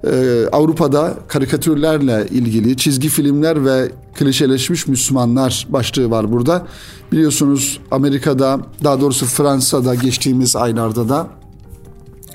e, 0.04 0.44
Avrupa'da 0.52 1.14
karikatürlerle 1.28 2.26
ilgili 2.30 2.76
çizgi 2.76 3.08
filmler 3.08 3.64
ve 3.64 3.92
klişeleşmiş 4.14 4.86
Müslümanlar 4.86 5.66
başlığı 5.68 6.10
var 6.10 6.32
burada. 6.32 6.66
Biliyorsunuz 7.12 7.80
Amerika'da 7.90 8.60
daha 8.84 9.00
doğrusu 9.00 9.26
Fransa'da 9.26 9.94
geçtiğimiz 9.94 10.56
aylarda 10.56 11.08
da 11.08 11.26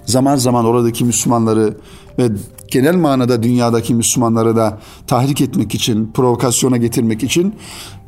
zaman 0.05 0.35
zaman 0.35 0.65
oradaki 0.65 1.05
Müslümanları 1.05 1.77
ve 2.19 2.29
genel 2.71 2.95
manada 2.95 3.43
dünyadaki 3.43 3.95
Müslümanları 3.95 4.55
da 4.55 4.79
tahrik 5.07 5.41
etmek 5.41 5.75
için, 5.75 6.11
provokasyona 6.13 6.77
getirmek 6.77 7.23
için 7.23 7.55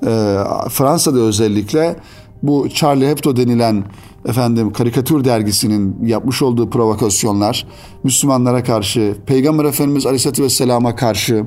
e, 0.06 0.38
Fransa'da 0.70 1.20
özellikle 1.20 1.96
bu 2.44 2.70
Charlie 2.70 3.08
Hebdo 3.08 3.36
denilen 3.36 3.84
efendim 4.26 4.74
karikatür 4.74 5.24
dergisinin 5.26 5.98
yapmış 6.06 6.42
olduğu 6.42 6.70
provokasyonlar 6.70 7.68
Müslümanlara 8.04 8.64
karşı, 8.64 9.16
Peygamber 9.26 9.66
Efendimiz 9.66 10.06
Aleyhisselatü 10.06 10.44
Vesselam'a 10.44 10.96
karşı 10.96 11.46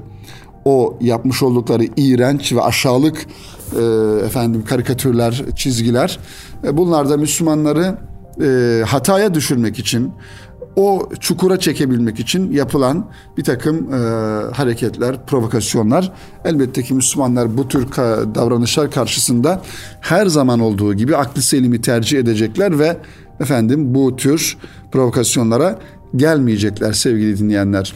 o 0.64 0.99
yapmış 1.00 1.42
oldukları 1.42 1.85
iğrenç 1.97 2.52
ve 2.52 2.62
aşağılık 2.62 3.26
e, 3.76 3.82
efendim 4.26 4.64
karikatürler, 4.64 5.42
çizgiler 5.56 6.18
e, 6.64 6.76
bunlar 6.76 7.11
da 7.11 7.16
Müslümanları 7.16 7.99
e, 8.42 8.82
hataya 8.87 9.35
düşürmek 9.35 9.78
için 9.78 10.12
o 10.77 11.09
çukura 11.21 11.59
çekebilmek 11.59 12.21
için 12.21 12.53
yapılan 12.53 13.07
bir 13.37 13.45
takım 13.45 13.95
e, 13.95 13.97
hareketler, 14.53 15.27
provokasyonlar. 15.27 16.13
Elbette 16.45 16.83
ki 16.83 16.95
Müslümanlar 16.95 17.57
bu 17.57 17.69
tür 17.69 17.87
ka- 17.87 18.35
davranışlar 18.35 18.91
karşısında 18.91 19.63
her 20.01 20.27
zaman 20.27 20.61
olduğu 20.61 20.95
gibi 20.95 21.17
aklı 21.17 21.43
selimi 21.43 21.81
tercih 21.81 22.19
edecekler 22.19 22.79
ve 22.79 22.97
efendim 23.41 23.95
bu 23.95 24.17
tür 24.17 24.57
provokasyonlara 24.93 25.79
gelmeyecekler 26.17 26.93
sevgili 26.93 27.39
dinleyenler. 27.39 27.95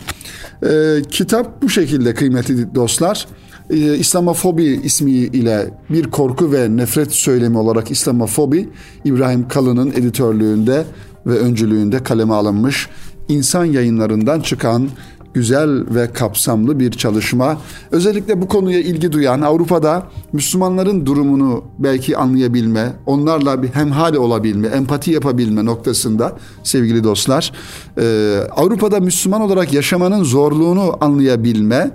E, 0.62 1.02
kitap 1.10 1.62
bu 1.62 1.68
şekilde 1.68 2.14
kıymetli 2.14 2.74
dostlar. 2.74 3.26
E, 3.70 3.96
İslamofobi 3.96 4.64
ismiyle 4.64 5.70
bir 5.90 6.10
korku 6.10 6.52
ve 6.52 6.76
nefret 6.76 7.12
söylemi 7.12 7.58
olarak 7.58 7.90
İslamofobi 7.90 8.68
İbrahim 9.04 9.48
Kalın'ın 9.48 9.90
editörlüğünde 9.90 10.84
ve 11.26 11.38
öncülüğünde 11.38 12.02
kaleme 12.02 12.34
alınmış 12.34 12.88
insan 13.28 13.64
yayınlarından 13.64 14.40
çıkan 14.40 14.88
güzel 15.34 15.94
ve 15.94 16.12
kapsamlı 16.12 16.80
bir 16.80 16.90
çalışma. 16.90 17.60
Özellikle 17.90 18.42
bu 18.42 18.48
konuya 18.48 18.80
ilgi 18.80 19.12
duyan 19.12 19.40
Avrupa'da 19.40 20.02
Müslümanların 20.32 21.06
durumunu 21.06 21.64
belki 21.78 22.16
anlayabilme, 22.16 22.92
onlarla 23.06 23.62
bir 23.62 23.68
hemhal 23.68 24.14
olabilme, 24.14 24.68
empati 24.68 25.10
yapabilme 25.10 25.64
noktasında 25.64 26.36
sevgili 26.62 27.04
dostlar, 27.04 27.52
e, 27.98 28.38
Avrupa'da 28.56 29.00
Müslüman 29.00 29.40
olarak 29.40 29.72
yaşamanın 29.72 30.24
zorluğunu 30.24 30.96
anlayabilme, 31.00 31.90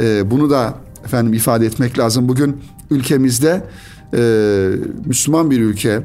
e, 0.00 0.30
bunu 0.30 0.50
da 0.50 0.74
efendim 1.04 1.32
ifade 1.32 1.66
etmek 1.66 1.98
lazım. 1.98 2.28
Bugün 2.28 2.56
ülkemizde 2.90 3.62
e, 4.14 4.70
Müslüman 5.06 5.50
bir 5.50 5.60
ülke, 5.60 6.02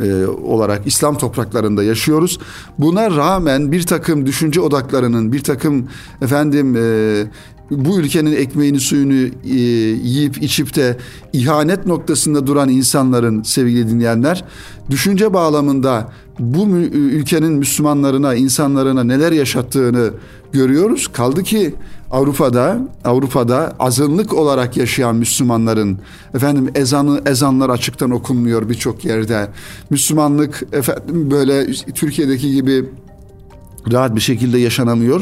e, 0.00 0.26
olarak 0.26 0.86
İslam 0.86 1.18
topraklarında 1.18 1.82
yaşıyoruz. 1.82 2.38
Buna 2.78 3.10
rağmen 3.10 3.72
bir 3.72 3.82
takım 3.82 4.26
düşünce 4.26 4.60
odaklarının, 4.60 5.32
bir 5.32 5.42
takım 5.42 5.88
efendim 6.22 6.76
e, 6.76 7.24
bu 7.70 7.98
ülkenin 7.98 8.36
ekmeğini 8.36 8.80
suyunu 8.80 9.14
e, 9.44 9.58
yiyip 10.02 10.42
içip 10.42 10.76
de 10.76 10.98
ihanet 11.32 11.86
noktasında 11.86 12.46
duran 12.46 12.68
insanların 12.68 13.42
sevgili 13.42 13.88
dinleyenler 13.88 14.44
düşünce 14.90 15.34
bağlamında 15.34 16.12
bu 16.38 16.68
ülkenin 16.92 17.52
Müslümanlarına, 17.52 18.34
insanlarına 18.34 19.04
neler 19.04 19.32
yaşattığını 19.32 20.10
görüyoruz. 20.52 21.08
Kaldı 21.08 21.42
ki 21.42 21.74
Avrupa'da 22.10 22.78
Avrupa'da 23.04 23.76
azınlık 23.78 24.34
olarak 24.34 24.76
yaşayan 24.76 25.16
Müslümanların 25.16 25.98
efendim 26.34 26.70
ezanı 26.74 27.20
ezanlar 27.26 27.70
açıktan 27.70 28.10
okunmuyor 28.10 28.68
birçok 28.68 29.04
yerde. 29.04 29.48
Müslümanlık 29.90 30.62
efendim 30.72 31.30
böyle 31.30 31.72
Türkiye'deki 31.72 32.52
gibi 32.52 32.84
rahat 33.92 34.16
bir 34.16 34.20
şekilde 34.20 34.58
yaşanamıyor. 34.58 35.20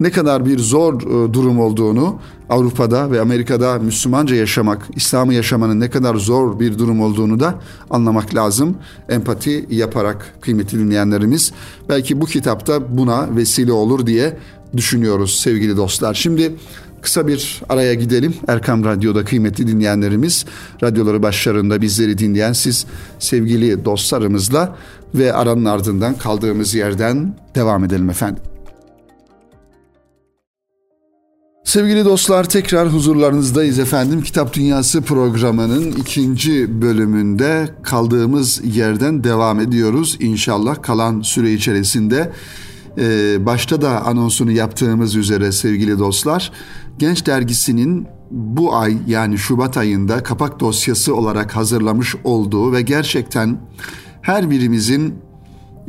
Ne 0.00 0.10
kadar 0.10 0.46
bir 0.46 0.58
zor 0.58 1.02
e, 1.02 1.32
durum 1.32 1.60
olduğunu 1.60 2.18
Avrupa'da 2.48 3.10
ve 3.10 3.20
Amerika'da 3.20 3.78
Müslümanca 3.78 4.36
yaşamak, 4.36 4.88
İslam'ı 4.96 5.34
yaşamanın 5.34 5.80
ne 5.80 5.90
kadar 5.90 6.14
zor 6.14 6.60
bir 6.60 6.78
durum 6.78 7.00
olduğunu 7.00 7.40
da 7.40 7.54
anlamak 7.90 8.34
lazım. 8.34 8.76
Empati 9.08 9.66
yaparak 9.70 10.34
kıymetli 10.40 10.78
dinleyenlerimiz. 10.78 11.52
Belki 11.88 12.20
bu 12.20 12.26
kitapta 12.26 12.98
buna 12.98 13.36
vesile 13.36 13.72
olur 13.72 14.06
diye 14.06 14.38
düşünüyoruz 14.76 15.40
sevgili 15.40 15.76
dostlar. 15.76 16.14
Şimdi 16.14 16.54
kısa 17.04 17.26
bir 17.26 17.62
araya 17.68 17.94
gidelim. 17.94 18.34
Erkam 18.48 18.84
Radyo'da 18.84 19.24
kıymetli 19.24 19.66
dinleyenlerimiz, 19.66 20.44
radyoları 20.82 21.22
başlarında 21.22 21.82
bizleri 21.82 22.18
dinleyen 22.18 22.52
siz 22.52 22.86
sevgili 23.18 23.84
dostlarımızla 23.84 24.76
ve 25.14 25.32
aranın 25.32 25.64
ardından 25.64 26.14
kaldığımız 26.18 26.74
yerden 26.74 27.36
devam 27.54 27.84
edelim 27.84 28.10
efendim. 28.10 28.42
Sevgili 31.64 32.04
dostlar 32.04 32.48
tekrar 32.48 32.88
huzurlarınızdayız 32.88 33.78
efendim. 33.78 34.22
Kitap 34.22 34.54
Dünyası 34.54 35.02
programının 35.02 35.92
ikinci 35.92 36.82
bölümünde 36.82 37.68
kaldığımız 37.82 38.76
yerden 38.76 39.24
devam 39.24 39.60
ediyoruz. 39.60 40.16
İnşallah 40.20 40.82
kalan 40.82 41.20
süre 41.20 41.52
içerisinde 41.52 42.32
başta 43.38 43.82
da 43.82 44.06
anonsunu 44.06 44.50
yaptığımız 44.50 45.16
üzere 45.16 45.52
sevgili 45.52 45.98
dostlar 45.98 46.52
Genç 46.98 47.26
Dergisi'nin 47.26 48.06
bu 48.30 48.76
ay 48.76 48.96
yani 49.06 49.38
Şubat 49.38 49.76
ayında 49.76 50.22
kapak 50.22 50.60
dosyası 50.60 51.14
olarak 51.14 51.56
hazırlamış 51.56 52.14
olduğu 52.24 52.72
ve 52.72 52.82
gerçekten 52.82 53.58
her 54.22 54.50
birimizin 54.50 55.14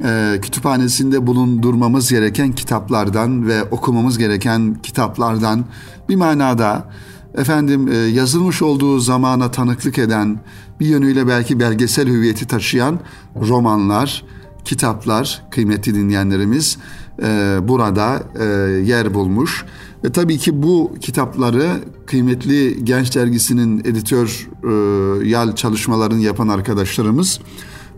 e, 0.03 0.39
kütüphanesinde 0.41 1.27
bulundurmamız 1.27 2.09
gereken 2.09 2.51
kitaplardan 2.51 3.47
ve 3.47 3.63
okumamız 3.63 4.17
gereken 4.17 4.75
kitaplardan 4.83 5.65
bir 6.09 6.15
manada 6.15 6.89
efendim 7.37 7.87
e, 7.87 7.95
yazılmış 7.95 8.61
olduğu 8.61 8.99
zamana 8.99 9.51
tanıklık 9.51 9.97
eden 9.97 10.39
bir 10.79 10.85
yönüyle 10.85 11.27
belki 11.27 11.59
belgesel 11.59 12.07
hüviyeti 12.07 12.47
taşıyan 12.47 12.99
romanlar, 13.35 14.23
kitaplar 14.65 15.41
kıymetli 15.51 15.95
dinleyenlerimiz 15.95 16.77
e, 17.23 17.57
burada 17.63 18.23
e, 18.39 18.45
yer 18.85 19.13
bulmuş. 19.13 19.65
Ve 20.05 20.11
tabii 20.11 20.37
ki 20.37 20.63
bu 20.63 20.95
kitapları 21.01 21.69
kıymetli 22.05 22.85
Genç 22.85 23.15
Dergisi'nin 23.15 23.79
editör 23.79 24.49
e, 24.63 25.27
yal 25.27 25.55
çalışmalarını 25.55 26.21
yapan 26.21 26.47
arkadaşlarımız 26.47 27.39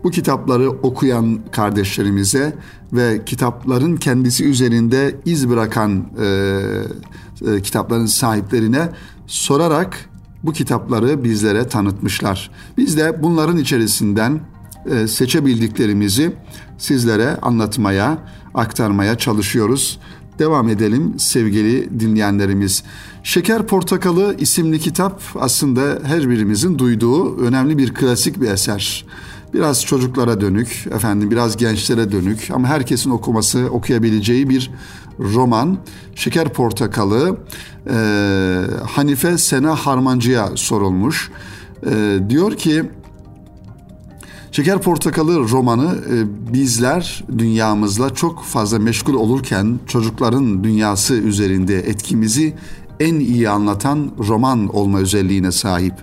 bu 0.04 0.10
kitapları 0.10 0.70
okuyan 0.70 1.40
kardeşlerimize 1.52 2.56
ve 2.92 3.24
kitapların 3.26 3.96
kendisi 3.96 4.44
üzerinde 4.44 5.16
iz 5.24 5.48
bırakan 5.48 6.06
e, 6.20 6.26
e, 7.50 7.62
kitapların 7.62 8.06
sahiplerine 8.06 8.88
sorarak 9.26 10.10
bu 10.42 10.52
kitapları 10.52 11.24
bizlere 11.24 11.68
tanıtmışlar. 11.68 12.50
Biz 12.78 12.96
de 12.96 13.22
bunların 13.22 13.56
içerisinden 13.56 14.40
e, 14.90 15.08
seçebildiklerimizi 15.08 16.32
sizlere 16.78 17.36
anlatmaya, 17.36 18.18
aktarmaya 18.54 19.18
çalışıyoruz. 19.18 19.98
Devam 20.38 20.68
edelim 20.68 21.14
sevgili 21.18 22.00
dinleyenlerimiz. 22.00 22.82
Şeker 23.22 23.66
Portakalı 23.66 24.36
isimli 24.38 24.78
kitap 24.78 25.22
aslında 25.34 25.98
her 26.04 26.30
birimizin 26.30 26.78
duyduğu 26.78 27.36
önemli 27.36 27.78
bir 27.78 27.94
klasik 27.94 28.40
bir 28.40 28.50
eser. 28.50 29.04
Biraz 29.54 29.84
çocuklara 29.84 30.40
dönük, 30.40 30.86
efendim 30.94 31.30
biraz 31.30 31.56
gençlere 31.56 32.12
dönük 32.12 32.50
ama 32.52 32.68
herkesin 32.68 33.10
okuması, 33.10 33.68
okuyabileceği 33.70 34.48
bir 34.48 34.70
roman. 35.18 35.78
Şeker 36.14 36.52
Portakalı 36.52 37.36
e, 37.90 37.94
Hanife 38.86 39.38
Sena 39.38 39.74
Harmancı'ya 39.74 40.50
sorulmuş. 40.54 41.30
E, 41.86 42.18
diyor 42.28 42.56
ki 42.56 42.84
Şeker 44.52 44.82
Portakalı 44.82 45.48
romanı 45.48 45.98
e, 46.10 46.52
bizler 46.52 47.24
dünyamızla 47.38 48.14
çok 48.14 48.44
fazla 48.44 48.78
meşgul 48.78 49.14
olurken 49.14 49.78
çocukların 49.86 50.64
dünyası 50.64 51.14
üzerinde 51.14 51.78
etkimizi 51.78 52.54
en 53.00 53.14
iyi 53.14 53.48
anlatan 53.48 54.10
roman 54.28 54.76
olma 54.76 54.98
özelliğine 54.98 55.52
sahip. 55.52 55.94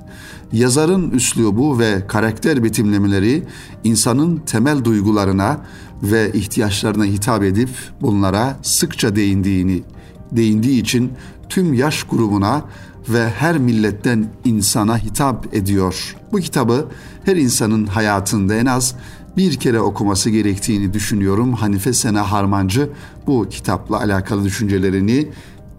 Yazarın 0.53 1.11
üslubu 1.11 1.79
ve 1.79 2.07
karakter 2.07 2.63
betimlemeleri 2.63 3.43
insanın 3.83 4.37
temel 4.37 4.83
duygularına 4.83 5.59
ve 6.03 6.31
ihtiyaçlarına 6.33 7.05
hitap 7.05 7.43
edip 7.43 7.69
bunlara 8.01 8.57
sıkça 8.61 9.15
değindiğini 9.15 9.83
değindiği 10.31 10.81
için 10.81 11.11
tüm 11.49 11.73
yaş 11.73 12.03
grubuna 12.03 12.61
ve 13.09 13.29
her 13.29 13.57
milletten 13.57 14.27
insana 14.45 14.97
hitap 14.97 15.53
ediyor. 15.53 16.15
Bu 16.31 16.37
kitabı 16.37 16.87
her 17.25 17.35
insanın 17.35 17.85
hayatında 17.85 18.55
en 18.55 18.65
az 18.65 18.95
bir 19.37 19.55
kere 19.55 19.79
okuması 19.79 20.29
gerektiğini 20.29 20.93
düşünüyorum. 20.93 21.53
Hanife 21.53 21.93
Sena 21.93 22.31
Harmancı 22.31 22.89
bu 23.27 23.47
kitapla 23.49 23.99
alakalı 23.99 24.43
düşüncelerini 24.43 25.27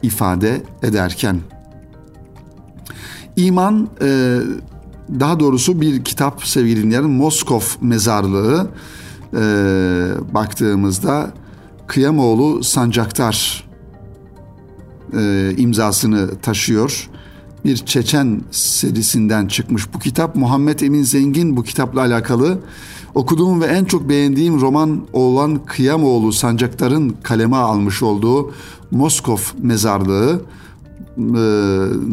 ifade 0.02 0.62
ederken. 0.82 1.40
İman 3.36 3.88
e, 4.02 4.38
daha 5.20 5.40
doğrusu 5.40 5.80
bir 5.80 6.04
kitap 6.04 6.44
sevgili 6.44 6.82
dinleyen 6.82 7.04
Moskov 7.04 7.62
mezarlığı 7.80 8.70
e, 9.32 9.38
baktığımızda 10.34 11.30
Kıyamoğlu 11.86 12.64
Sancaktar 12.64 13.64
e, 15.18 15.52
imzasını 15.56 16.38
taşıyor 16.40 17.10
bir 17.66 17.76
Çeçen 17.76 18.42
serisinden 18.50 19.46
çıkmış 19.46 19.94
bu 19.94 19.98
kitap. 19.98 20.36
Muhammed 20.36 20.80
Emin 20.80 21.02
Zengin 21.02 21.56
bu 21.56 21.62
kitapla 21.62 22.00
alakalı 22.00 22.58
okuduğum 23.14 23.60
ve 23.60 23.66
en 23.66 23.84
çok 23.84 24.08
beğendiğim 24.08 24.60
roman 24.60 25.06
olan 25.12 25.64
Kıyamoğlu 25.66 26.32
Sancaktar'ın 26.32 27.16
kaleme 27.22 27.56
almış 27.56 28.02
olduğu 28.02 28.54
Moskov 28.90 29.38
Mezarlığı 29.62 30.40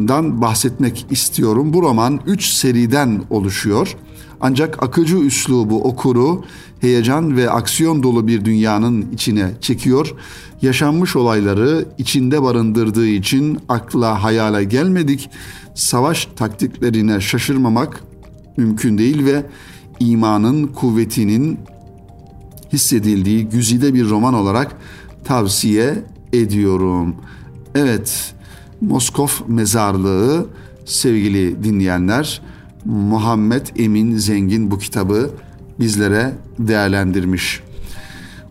dan 0.08 0.42
bahsetmek 0.42 1.06
istiyorum. 1.10 1.74
Bu 1.74 1.82
roman 1.82 2.20
3 2.26 2.46
seriden 2.46 3.22
oluşuyor. 3.30 3.96
Ancak 4.46 4.84
akıcı 4.84 5.18
üslubu 5.18 5.84
okuru 5.84 6.44
heyecan 6.82 7.38
ve 7.38 7.50
aksiyon 7.50 8.04
dolu 8.04 8.28
bir 8.28 8.46
dünyanın 8.46 9.12
içine 9.14 9.52
çekiyor. 9.62 10.14
Yaşanmış 10.62 11.16
olayları 11.16 11.86
içinde 11.98 12.44
barındırdığı 12.44 13.08
için 13.08 13.60
akla 13.70 14.24
hayale 14.24 14.64
gelmedik. 14.64 15.30
Savaş 15.76 16.28
taktiklerine 16.36 17.22
şaşırmamak 17.22 18.04
mümkün 18.58 18.98
değil 18.98 19.26
ve 19.26 19.46
imanın 20.00 20.68
kuvvetinin 20.68 21.60
hissedildiği 22.74 23.50
güzide 23.50 23.94
bir 23.94 24.10
roman 24.10 24.34
olarak 24.34 24.76
tavsiye 25.24 26.04
ediyorum. 26.34 27.16
Evet, 27.76 28.34
Moskov 28.82 29.30
Mezarlığı 29.48 30.48
sevgili 30.86 31.64
dinleyenler 31.64 32.42
Muhammed 32.86 33.68
Emin 33.76 34.18
Zengin 34.18 34.72
bu 34.72 34.80
kitabı 34.80 35.32
bizlere 35.80 36.34
değerlendirmiş. 36.60 37.64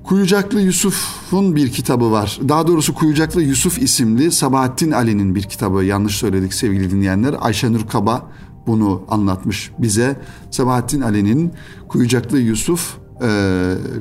Kuyucaklı 0.04 0.60
Yusuf'un 0.60 1.56
bir 1.56 1.72
kitabı 1.72 2.10
var. 2.10 2.40
Daha 2.48 2.66
doğrusu 2.66 2.94
Kuyucaklı 2.94 3.42
Yusuf 3.42 3.82
isimli 3.82 4.32
Sabahattin 4.32 4.90
Ali'nin 4.90 5.34
bir 5.34 5.42
kitabı. 5.42 5.84
Yanlış 5.84 6.16
söyledik 6.16 6.54
sevgili 6.54 6.90
dinleyenler. 6.90 7.34
Ayşenur 7.40 7.88
Kaba 7.88 8.30
bunu 8.66 9.02
anlatmış 9.08 9.70
bize. 9.78 10.16
Sabahattin 10.50 11.00
Ali'nin 11.00 11.52
Kuyucaklı 11.88 12.38
Yusuf 12.38 12.96
e, 13.22 13.28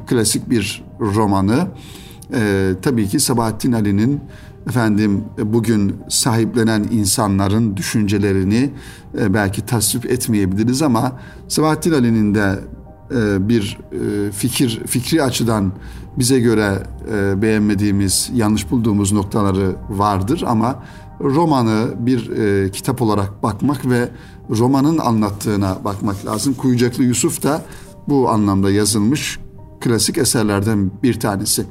klasik 0.07 0.49
bir 0.49 0.83
romanı. 0.99 1.67
E, 2.33 2.71
tabii 2.81 3.07
ki 3.07 3.19
Sabahattin 3.19 3.71
Ali'nin 3.71 4.19
efendim 4.67 5.23
bugün 5.43 5.95
sahiplenen 6.09 6.87
insanların 6.91 7.77
düşüncelerini 7.77 8.69
e, 9.19 9.33
belki 9.33 9.65
tasvip 9.65 10.05
etmeyebiliriz 10.05 10.81
ama 10.81 11.19
Sabahattin 11.47 11.91
Ali'nin 11.91 12.35
de 12.35 12.59
e, 13.15 13.49
bir 13.49 13.77
e, 13.91 14.31
fikir 14.31 14.81
fikri 14.87 15.23
açıdan 15.23 15.71
bize 16.17 16.39
göre 16.39 16.83
e, 17.13 17.41
beğenmediğimiz, 17.41 18.29
yanlış 18.33 18.71
bulduğumuz 18.71 19.11
noktaları 19.11 19.75
vardır 19.89 20.43
ama 20.47 20.83
romanı 21.21 21.87
bir 21.99 22.29
e, 22.29 22.71
kitap 22.71 23.01
olarak 23.01 23.43
bakmak 23.43 23.89
ve 23.89 24.09
romanın 24.49 24.97
anlattığına 24.97 25.77
bakmak 25.83 26.25
lazım. 26.25 26.53
Kuyucaklı 26.53 27.03
Yusuf 27.03 27.43
da 27.43 27.61
bu 28.07 28.29
anlamda 28.29 28.71
yazılmış 28.71 29.39
klasik 29.79 30.17
eserlerden 30.17 30.91
bir 31.03 31.19
tanesi. 31.19 31.65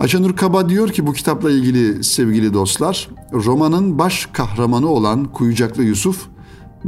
Ayşenur 0.00 0.36
Kaba 0.36 0.68
diyor 0.68 0.88
ki 0.88 1.06
bu 1.06 1.12
kitapla 1.12 1.50
ilgili 1.50 2.04
sevgili 2.04 2.54
dostlar, 2.54 3.08
romanın 3.32 3.98
baş 3.98 4.26
kahramanı 4.32 4.88
olan 4.88 5.24
Kuyucaklı 5.24 5.82
Yusuf, 5.82 6.26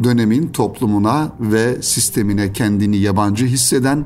dönemin 0.04 0.48
toplumuna 0.48 1.32
ve 1.40 1.82
sistemine 1.82 2.52
kendini 2.52 2.96
yabancı 2.96 3.46
hisseden 3.46 4.04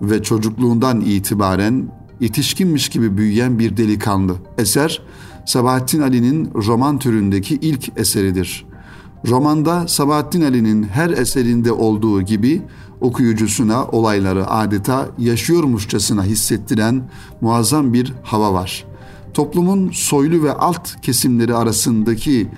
ve 0.00 0.22
çocukluğundan 0.22 1.00
itibaren 1.00 1.88
yetişkinmiş 2.20 2.88
gibi 2.88 3.16
büyüyen 3.16 3.58
bir 3.58 3.76
delikanlı. 3.76 4.34
Eser, 4.58 5.02
Sabahattin 5.46 6.00
Ali'nin 6.00 6.50
roman 6.54 6.98
türündeki 6.98 7.54
ilk 7.54 7.98
eseridir. 7.98 8.66
Romanda 9.26 9.88
Sabahattin 9.88 10.42
Ali'nin 10.42 10.82
her 10.82 11.10
eserinde 11.10 11.72
olduğu 11.72 12.22
gibi 12.22 12.62
okuyucusuna 13.02 13.84
olayları 13.84 14.50
adeta 14.50 15.08
yaşıyormuşçasına 15.18 16.24
hissettiren 16.24 17.02
muazzam 17.40 17.92
bir 17.92 18.12
hava 18.22 18.52
var. 18.52 18.84
Toplumun 19.34 19.90
soylu 19.90 20.42
ve 20.42 20.52
alt 20.52 21.00
kesimleri 21.02 21.54
arasındaki 21.54 22.48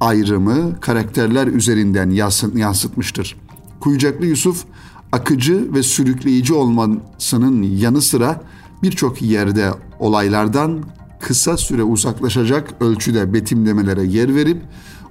ayrımı 0.00 0.80
karakterler 0.80 1.46
üzerinden 1.46 2.10
yansıtmıştır. 2.54 3.36
Kuyucaklı 3.80 4.26
Yusuf 4.26 4.64
akıcı 5.12 5.74
ve 5.74 5.82
sürükleyici 5.82 6.54
olmasının 6.54 7.62
yanı 7.62 8.02
sıra 8.02 8.42
birçok 8.82 9.22
yerde 9.22 9.70
olaylardan 9.98 10.84
kısa 11.20 11.56
süre 11.56 11.82
uzaklaşacak 11.82 12.74
ölçüde 12.80 13.34
betimlemelere 13.34 14.04
yer 14.04 14.34
verip 14.34 14.62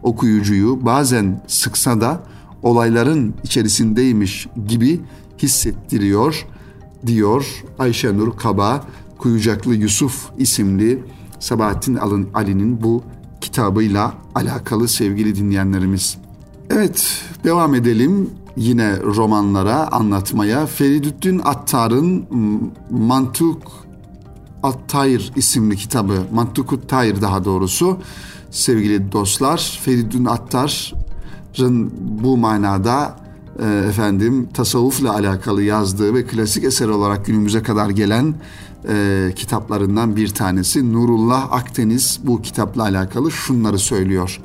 okuyucuyu 0.03 0.85
bazen 0.85 1.43
sıksa 1.47 2.01
da 2.01 2.23
olayların 2.63 3.33
içerisindeymiş 3.43 4.47
gibi 4.67 5.01
hissettiriyor 5.39 6.45
diyor 7.05 7.63
Ayşenur 7.79 8.37
Kaba 8.37 8.83
Kuyucaklı 9.17 9.75
Yusuf 9.75 10.29
isimli 10.37 11.03
Sabahattin 11.39 11.95
Ali'nin 12.33 12.83
bu 12.83 13.03
kitabıyla 13.41 14.13
alakalı 14.35 14.87
sevgili 14.87 15.35
dinleyenlerimiz. 15.35 16.17
Evet 16.69 17.23
devam 17.43 17.75
edelim 17.75 18.29
yine 18.57 18.99
romanlara 18.99 19.91
anlatmaya. 19.91 20.65
Feridüddin 20.65 21.41
Attar'ın 21.43 22.25
Mantuk 22.89 23.61
At-Tayr 24.63 25.31
isimli 25.35 25.75
kitabı, 25.75 26.23
Mantukut 26.33 26.89
Tayr 26.89 27.21
daha 27.21 27.45
doğrusu 27.45 27.97
sevgili 28.51 29.11
dostlar. 29.11 29.79
Feridun 29.83 30.25
Attar'ın 30.25 31.06
bu 32.21 32.37
manada 32.37 33.15
e, 33.59 33.65
efendim 33.89 34.49
tasavvufla 34.53 35.13
alakalı 35.13 35.63
yazdığı 35.63 36.13
ve 36.13 36.25
klasik 36.25 36.63
eser 36.63 36.87
olarak 36.87 37.25
günümüze 37.25 37.63
kadar 37.63 37.89
gelen 37.89 38.35
e, 38.89 39.31
kitaplarından 39.35 40.15
bir 40.15 40.27
tanesi. 40.27 40.93
Nurullah 40.93 41.53
Akdeniz 41.53 42.19
bu 42.23 42.41
kitapla 42.41 42.83
alakalı 42.83 43.31
şunları 43.31 43.79
söylüyor. 43.79 44.41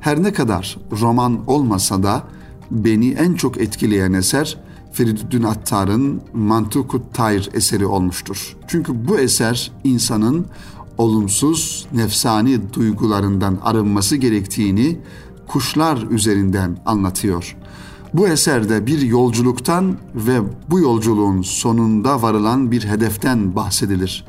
Her 0.00 0.22
ne 0.22 0.32
kadar 0.32 0.78
roman 1.00 1.40
olmasa 1.46 2.02
da 2.02 2.22
beni 2.70 3.10
en 3.10 3.34
çok 3.34 3.58
etkileyen 3.58 4.12
eser 4.12 4.58
Feridüddin 4.92 5.42
Attar'ın 5.42 6.20
Mantukut 6.32 7.14
Tayr 7.14 7.50
eseri 7.54 7.86
olmuştur. 7.86 8.56
Çünkü 8.68 9.08
bu 9.08 9.18
eser 9.18 9.72
insanın 9.84 10.46
olumsuz 10.98 11.86
nefsani 11.92 12.72
duygularından 12.74 13.58
arınması 13.62 14.16
gerektiğini 14.16 14.98
kuşlar 15.48 16.10
üzerinden 16.10 16.78
anlatıyor. 16.86 17.56
Bu 18.14 18.28
eserde 18.28 18.86
bir 18.86 19.00
yolculuktan 19.00 19.96
ve 20.14 20.40
bu 20.70 20.80
yolculuğun 20.80 21.42
sonunda 21.42 22.22
varılan 22.22 22.70
bir 22.70 22.84
hedeften 22.84 23.56
bahsedilir. 23.56 24.24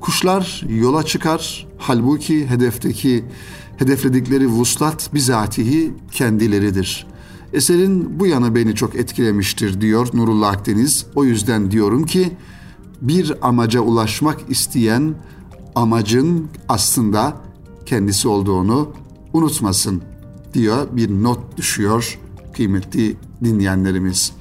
Kuşlar 0.00 0.64
yola 0.68 1.02
çıkar, 1.02 1.66
halbuki 1.78 2.50
hedefteki 2.50 3.24
hedefledikleri 3.76 4.46
vuslat 4.46 5.10
bizatihi 5.14 5.94
kendileridir. 6.12 7.06
Eserin 7.52 8.20
bu 8.20 8.26
yanı 8.26 8.54
beni 8.54 8.74
çok 8.74 8.94
etkilemiştir 8.94 9.80
diyor 9.80 10.08
Nurullah 10.14 10.50
Akdeniz. 10.50 11.06
O 11.14 11.24
yüzden 11.24 11.70
diyorum 11.70 12.06
ki 12.06 12.36
bir 13.00 13.48
amaca 13.48 13.80
ulaşmak 13.80 14.40
isteyen 14.48 15.14
amacın 15.74 16.48
aslında 16.68 17.36
kendisi 17.86 18.28
olduğunu 18.28 18.92
unutmasın 19.32 20.02
diyor 20.56 20.86
bir 20.92 21.10
not 21.10 21.56
düşüyor 21.56 22.18
kıymetli 22.54 23.16
dinleyenlerimiz. 23.44 24.32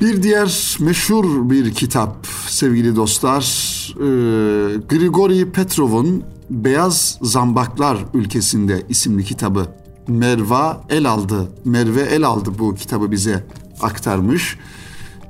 Bir 0.00 0.22
diğer 0.22 0.76
meşhur 0.80 1.50
bir 1.50 1.74
kitap 1.74 2.26
sevgili 2.48 2.96
dostlar 2.96 3.44
e, 5.44 5.52
Petrov'un 5.52 6.24
Beyaz 6.50 7.18
Zambaklar 7.22 7.98
Ülkesinde 8.14 8.82
isimli 8.88 9.24
kitabı. 9.24 9.66
Merva 10.08 10.84
el 10.90 11.10
aldı. 11.10 11.48
Merve 11.64 12.02
el 12.02 12.24
aldı 12.24 12.50
bu 12.58 12.74
kitabı 12.74 13.10
bize 13.10 13.44
aktarmış. 13.80 14.58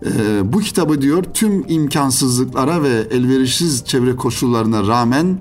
Ee, 0.04 0.52
bu 0.52 0.60
kitabı 0.60 1.02
diyor 1.02 1.24
tüm 1.34 1.64
imkansızlıklara 1.68 2.82
ve 2.82 3.06
elverişsiz 3.10 3.84
çevre 3.84 4.16
koşullarına 4.16 4.86
rağmen 4.86 5.40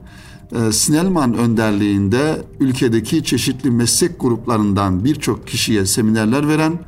e, 0.54 0.72
Snellman 0.72 1.34
önderliğinde 1.34 2.42
ülkedeki 2.60 3.24
çeşitli 3.24 3.72
meslek 3.72 4.20
gruplarından 4.20 5.06
birçok 5.06 5.48
kişiye 5.48 5.86
seminerler 5.86 6.48
veren, 6.48 6.80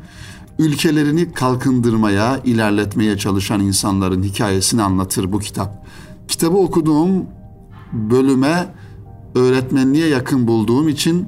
ülkelerini 0.59 1.31
kalkındırmaya, 1.31 2.41
ilerletmeye 2.45 3.17
çalışan 3.17 3.61
insanların 3.61 4.23
hikayesini 4.23 4.81
anlatır 4.81 5.31
bu 5.31 5.39
kitap. 5.39 5.85
Kitabı 6.27 6.57
okuduğum 6.57 7.25
bölüme 7.93 8.67
öğretmenliğe 9.35 10.07
yakın 10.07 10.47
bulduğum 10.47 10.89
için 10.89 11.27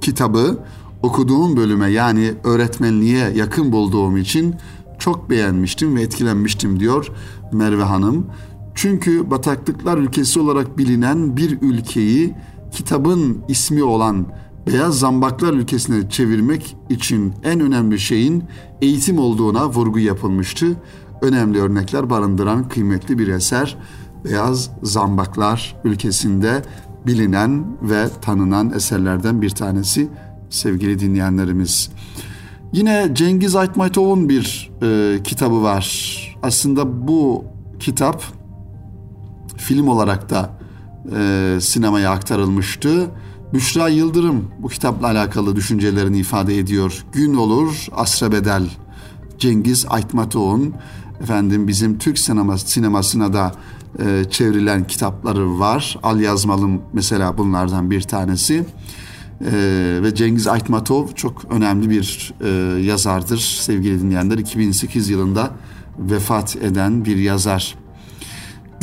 kitabı 0.00 0.58
okuduğum 1.02 1.56
bölüme 1.56 1.90
yani 1.90 2.32
öğretmenliğe 2.44 3.30
yakın 3.30 3.72
bulduğum 3.72 4.16
için 4.16 4.54
çok 4.98 5.30
beğenmiştim 5.30 5.96
ve 5.96 6.02
etkilenmiştim 6.02 6.80
diyor 6.80 7.10
Merve 7.52 7.82
Hanım. 7.82 8.26
Çünkü 8.74 9.30
bataklıklar 9.30 9.98
ülkesi 9.98 10.40
olarak 10.40 10.78
bilinen 10.78 11.36
bir 11.36 11.58
ülkeyi 11.62 12.34
kitabın 12.72 13.42
ismi 13.48 13.82
olan 13.82 14.26
beyaz 14.66 14.98
zambaklar 14.98 15.52
ülkesine 15.52 16.10
çevirmek 16.10 16.76
için 16.90 17.34
en 17.42 17.60
önemli 17.60 17.98
şeyin 17.98 18.44
eğitim 18.82 19.18
olduğuna 19.18 19.68
vurgu 19.68 19.98
yapılmıştı. 19.98 20.66
Önemli 21.22 21.60
örnekler 21.60 22.10
barındıran 22.10 22.68
kıymetli 22.68 23.18
bir 23.18 23.28
eser 23.28 23.76
Beyaz 24.24 24.70
Zambaklar 24.82 25.76
ülkesinde 25.84 26.62
bilinen 27.06 27.64
ve 27.82 28.06
tanınan 28.22 28.72
eserlerden 28.72 29.42
bir 29.42 29.50
tanesi 29.50 30.08
sevgili 30.50 30.98
dinleyenlerimiz. 30.98 31.90
Yine 32.72 33.10
Cengiz 33.12 33.56
Aytmatov'un 33.56 34.28
bir 34.28 34.70
e, 34.82 35.18
kitabı 35.24 35.62
var. 35.62 36.36
Aslında 36.42 37.08
bu 37.08 37.44
kitap 37.80 38.22
film 39.64 39.88
olarak 39.88 40.30
da 40.30 40.50
e, 41.16 41.58
sinemaya 41.60 42.10
aktarılmıştı. 42.10 43.10
Büşra 43.54 43.88
Yıldırım 43.88 44.50
bu 44.58 44.68
kitapla 44.68 45.06
alakalı 45.06 45.56
düşüncelerini 45.56 46.18
ifade 46.18 46.58
ediyor. 46.58 47.04
Gün 47.12 47.34
olur 47.34 47.86
asra 47.92 48.32
bedel. 48.32 48.70
Cengiz 49.38 49.86
Aytmatov'un 49.88 50.74
efendim 51.20 51.68
bizim 51.68 51.98
Türk 51.98 52.18
sineması, 52.18 52.70
sinemasına 52.70 53.32
da 53.32 53.54
e, 53.98 54.24
çevrilen 54.30 54.86
kitapları 54.86 55.58
var. 55.58 55.98
Al 56.02 56.20
Yazmalım 56.20 56.82
mesela 56.92 57.38
bunlardan 57.38 57.90
bir 57.90 58.02
tanesi. 58.02 58.66
E, 59.40 59.52
ve 60.02 60.14
Cengiz 60.14 60.46
Aytmatov 60.46 61.08
çok 61.14 61.44
önemli 61.50 61.90
bir 61.90 62.34
e, 62.40 62.48
yazardır 62.82 63.38
sevgili 63.38 64.02
dinleyenler. 64.02 64.38
2008 64.38 65.08
yılında 65.08 65.50
vefat 65.98 66.56
eden 66.56 67.04
bir 67.04 67.16
yazar. 67.16 67.83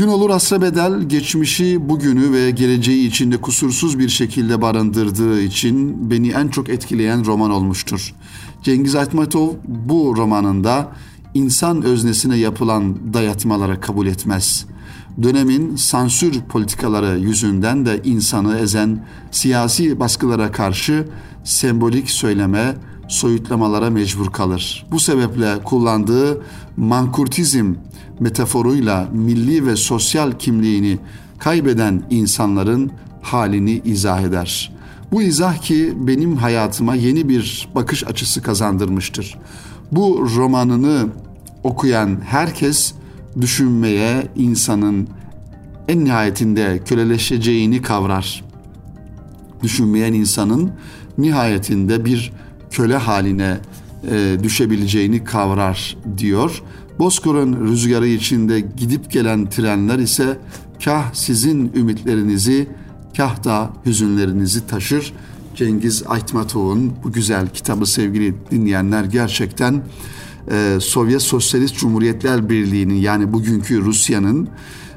Gün 0.02 0.08
olur 0.08 0.30
asra 0.30 0.62
bedel 0.62 1.02
geçmişi, 1.02 1.90
bugünü 1.90 2.34
ve 2.34 2.52
geleceği 2.52 3.08
içinde 3.08 3.38
kusursuz 3.38 4.00
bir 4.00 4.10
şekilde 4.10 4.62
barındırdığı 4.62 5.42
için 5.42 6.10
beni 6.12 6.30
en 6.30 6.48
çok 6.48 6.70
etkileyen 6.70 7.26
roman 7.26 7.52
olmuştur. 7.52 8.16
Cengiz 8.64 8.96
Aytmatov 8.96 9.50
bu 9.68 10.14
romanında 10.18 10.92
insan 11.34 11.82
öznesine 11.82 12.38
yapılan 12.38 13.14
dayatmalara 13.14 13.80
kabul 13.80 14.08
etmez. 14.08 14.66
Dönemin 15.24 15.76
sansür 15.76 16.42
politikaları 16.42 17.20
yüzünden 17.20 17.86
de 17.86 18.02
insanı 18.04 18.58
ezen 18.58 19.06
siyasi 19.32 20.00
baskılara 20.00 20.52
karşı 20.52 21.08
sembolik 21.44 22.10
söyleme, 22.10 22.76
soyutlamalara 23.12 23.90
mecbur 23.90 24.32
kalır. 24.32 24.86
Bu 24.92 25.00
sebeple 25.00 25.64
kullandığı 25.64 26.42
mankurtizm 26.78 27.74
metaforuyla 28.20 29.08
milli 29.14 29.66
ve 29.66 29.76
sosyal 29.76 30.32
kimliğini 30.32 31.00
kaybeden 31.40 32.04
insanların 32.10 32.92
halini 33.22 33.82
izah 33.86 34.22
eder. 34.22 34.72
Bu 35.12 35.22
izah 35.22 35.58
ki 35.58 35.94
benim 35.98 36.36
hayatıma 36.36 36.96
yeni 36.96 37.30
bir 37.30 37.70
bakış 37.76 38.04
açısı 38.04 38.42
kazandırmıştır. 38.42 39.38
Bu 39.92 40.30
romanını 40.36 41.08
okuyan 41.64 42.20
herkes 42.26 42.94
düşünmeye 43.42 44.28
insanın 44.36 45.08
en 45.88 46.06
nihayetinde 46.06 46.82
köleleşeceğini 46.86 47.82
kavrar. 47.82 48.44
Düşünmeyen 49.64 50.14
insanın 50.14 50.72
nihayetinde 51.18 52.06
bir 52.06 52.34
köle 52.72 52.96
haline 52.98 53.58
e, 54.12 54.38
düşebileceğini 54.44 55.24
kavrar 55.24 55.98
diyor. 56.18 56.64
Bozkır'ın 57.00 57.68
rüzgarı 57.68 58.08
içinde 58.08 58.60
gidip 58.60 59.12
gelen 59.12 59.50
trenler 59.50 60.00
ise 60.00 60.38
kah 60.86 61.14
sizin 61.14 61.72
ümitlerinizi 61.76 62.68
kah 63.18 63.44
da 63.44 63.74
hüzünlerinizi 63.86 64.68
taşır. 64.68 65.14
Cengiz 65.56 66.04
Aytmatov'un 66.08 66.94
bu 67.04 67.12
güzel 67.12 67.50
kitabı 67.50 67.86
sevgili 67.86 68.36
dinleyenler 68.52 69.04
gerçekten 69.04 69.84
e, 70.52 70.78
Sovyet 70.82 71.22
Sosyalist 71.22 71.78
Cumhuriyetler 71.78 72.50
Birliği'nin 72.50 72.96
yani 72.96 73.34
bugünkü 73.34 73.82
Rusya'nın 73.82 74.50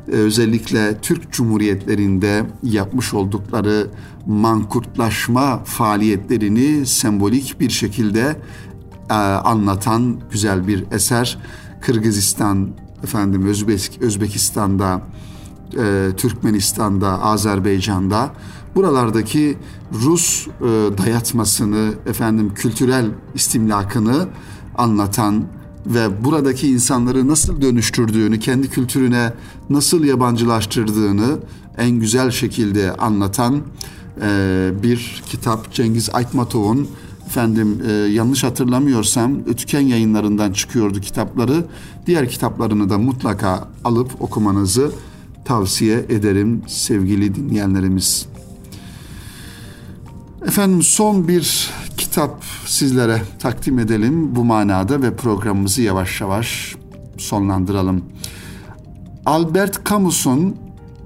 özellikle 0.08 1.00
Türk 1.00 1.32
Cumhuriyetlerinde 1.32 2.46
yapmış 2.62 3.14
oldukları 3.14 3.86
mankurtlaşma 4.26 5.64
faaliyetlerini 5.64 6.86
sembolik 6.86 7.60
bir 7.60 7.70
şekilde 7.70 8.36
e, 9.10 9.14
anlatan 9.14 10.20
güzel 10.30 10.68
bir 10.68 10.84
eser. 10.92 11.38
Kırgızistan, 11.80 12.68
efendim 13.02 13.46
Özbek, 13.46 13.98
Özbekistan'da, 14.00 15.02
e, 15.78 16.10
Türkmenistan'da, 16.16 17.22
Azerbaycan'da 17.22 18.32
buralardaki 18.74 19.58
Rus 19.92 20.46
e, 20.46 20.62
dayatmasını, 20.98 21.94
efendim 22.06 22.54
kültürel 22.54 23.06
istimlakını 23.34 24.28
anlatan 24.74 25.44
ve 25.86 26.24
buradaki 26.24 26.68
insanları 26.68 27.28
nasıl 27.28 27.62
dönüştürdüğünü, 27.62 28.40
kendi 28.40 28.70
kültürüne 28.70 29.32
nasıl 29.70 30.04
yabancılaştırdığını 30.04 31.38
en 31.78 31.90
güzel 31.90 32.30
şekilde 32.30 32.92
anlatan 32.92 33.62
e, 34.22 34.70
bir 34.82 35.22
kitap 35.26 35.72
Cengiz 35.72 36.10
Aytmatov'un 36.12 36.88
efendim 37.26 37.82
e, 37.88 37.92
yanlış 37.92 38.44
hatırlamıyorsam 38.44 39.46
Ötüken 39.46 39.80
yayınlarından 39.80 40.52
çıkıyordu 40.52 41.00
kitapları. 41.00 41.64
Diğer 42.06 42.28
kitaplarını 42.28 42.90
da 42.90 42.98
mutlaka 42.98 43.68
alıp 43.84 44.22
okumanızı 44.22 44.90
tavsiye 45.44 45.98
ederim 45.98 46.62
sevgili 46.66 47.34
dinleyenlerimiz. 47.34 48.26
Efendim 50.46 50.82
son 50.82 51.28
bir 51.28 51.70
kitap 51.96 52.44
sizlere 52.66 53.22
takdim 53.38 53.78
edelim 53.78 54.36
bu 54.36 54.44
manada 54.44 55.02
ve 55.02 55.16
programımızı 55.16 55.82
yavaş 55.82 56.20
yavaş 56.20 56.76
sonlandıralım. 57.18 58.04
Albert 59.26 59.86
Camus'un 59.88 60.56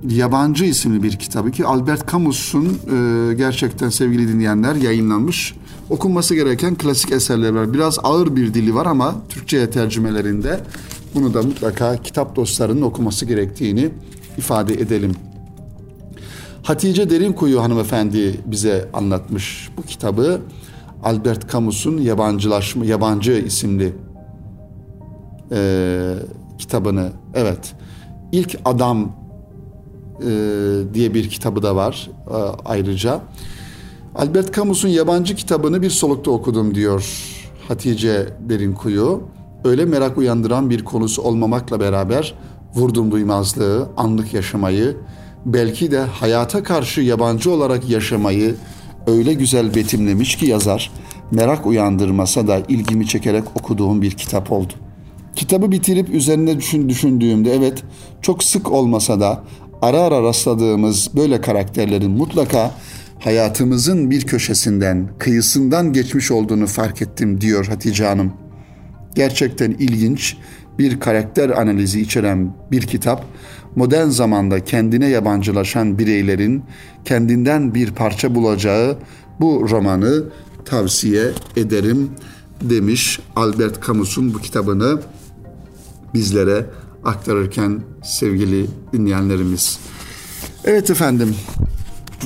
Yabancı 0.09 0.65
isimli 0.65 1.03
bir 1.03 1.13
kitabı 1.13 1.51
ki 1.51 1.67
Albert 1.67 2.13
Camus'un 2.13 2.67
e, 2.67 3.35
gerçekten 3.35 3.89
sevgili 3.89 4.29
dinleyenler 4.29 4.75
yayınlanmış 4.75 5.55
okunması 5.91 6.35
gereken 6.35 6.75
klasik 6.75 7.13
eserler 7.13 7.51
var. 7.51 7.75
Biraz 7.75 7.99
ağır 8.03 8.37
bir 8.37 8.55
dili 8.55 8.75
var 8.75 8.87
ama 8.87 9.15
Türkçe'ye 9.29 9.71
tercümelerinde 9.71 10.61
bunu 11.15 11.35
da 11.35 11.43
mutlaka 11.43 11.97
kitap 11.97 12.37
dostlarının 12.37 12.83
okuması 12.83 13.27
gerektiğini 13.27 13.91
ifade 14.39 14.75
edelim. 14.75 15.15
Hatice 16.63 17.11
Derinkuyu 17.11 17.63
hanımefendi 17.63 18.41
bize 18.47 18.89
anlatmış 18.93 19.69
bu 19.77 19.83
kitabı. 19.83 20.41
Albert 21.05 21.53
Camus'un 21.53 21.99
Yabancılaşma, 21.99 22.85
Yabancı 22.85 23.33
isimli 23.33 23.93
e, 25.53 26.15
kitabını. 26.59 27.13
Evet, 27.35 27.75
ilk 28.33 28.57
Adam 28.65 29.13
e, 30.23 30.31
diye 30.95 31.15
bir 31.15 31.29
kitabı 31.29 31.63
da 31.63 31.77
var 31.77 32.11
e, 32.31 32.35
ayrıca. 32.65 33.21
Albert 34.15 34.55
Camus'un 34.55 34.89
yabancı 34.89 35.35
kitabını 35.35 35.83
bir 35.83 35.91
solukta 35.91 36.31
okudum 36.31 36.75
diyor 36.75 37.25
Hatice 37.69 38.29
Derinkuyu. 38.49 39.23
Öyle 39.65 39.85
merak 39.85 40.19
uyandıran 40.19 40.71
bir 40.71 40.85
konusu 40.85 41.23
olmamakla 41.23 41.81
beraber 41.81 42.35
vurdum 42.75 43.11
duymazlığı, 43.11 43.89
anlık 43.97 44.35
yaşamayı, 44.35 44.97
belki 45.47 45.91
de 45.91 46.01
hayata 46.01 46.63
karşı 46.63 47.01
yabancı 47.01 47.51
olarak 47.51 47.91
yaşamayı 47.91 48.55
öyle 49.09 49.35
güzel 49.35 49.75
betimlemiş 49.75 50.37
ki 50.37 50.47
yazar, 50.47 50.91
merak 51.31 51.67
uyandırmasa 51.67 52.49
da 52.49 52.63
ilgimi 52.69 53.07
çekerek 53.07 53.45
okuduğum 53.55 54.03
bir 54.03 54.11
kitap 54.11 54.53
oldu. 54.53 54.73
Kitabı 55.37 55.71
bitirip 55.71 56.09
üzerine 56.09 56.59
düşün, 56.59 56.89
düşündüğümde 56.89 57.55
evet 57.55 57.83
çok 58.23 58.45
sık 58.45 58.73
olmasa 58.73 59.21
da 59.21 59.45
ara 59.83 60.01
ara 60.01 60.23
rastladığımız 60.23 61.11
böyle 61.17 61.41
karakterlerin 61.41 62.11
mutlaka 62.11 62.75
hayatımızın 63.19 64.11
bir 64.11 64.27
köşesinden, 64.27 65.09
kıyısından 65.19 65.93
geçmiş 65.93 66.31
olduğunu 66.31 66.67
fark 66.67 67.03
ettim 67.03 67.41
diyor 67.41 67.67
Hatice 67.67 68.05
Hanım. 68.05 68.33
Gerçekten 69.15 69.71
ilginç 69.71 70.37
bir 70.79 71.01
karakter 71.01 71.51
analizi 71.51 72.01
içeren 72.01 72.55
bir 72.71 72.83
kitap, 72.83 73.25
modern 73.77 74.09
zamanda 74.09 74.65
kendine 74.65 75.09
yabancılaşan 75.09 75.99
bireylerin 75.99 76.63
kendinden 77.05 77.75
bir 77.75 77.91
parça 77.91 78.35
bulacağı 78.35 78.97
bu 79.41 79.67
romanı 79.71 80.25
tavsiye 80.65 81.31
ederim 81.57 82.11
demiş 82.61 83.21
Albert 83.37 83.87
Camus'un 83.87 84.35
bu 84.35 84.39
kitabını 84.39 85.01
bizlere 86.15 86.67
aktarırken 87.05 87.81
sevgili 88.05 88.67
dinleyenlerimiz. 88.93 89.79
Evet 90.65 90.91
efendim 90.91 91.35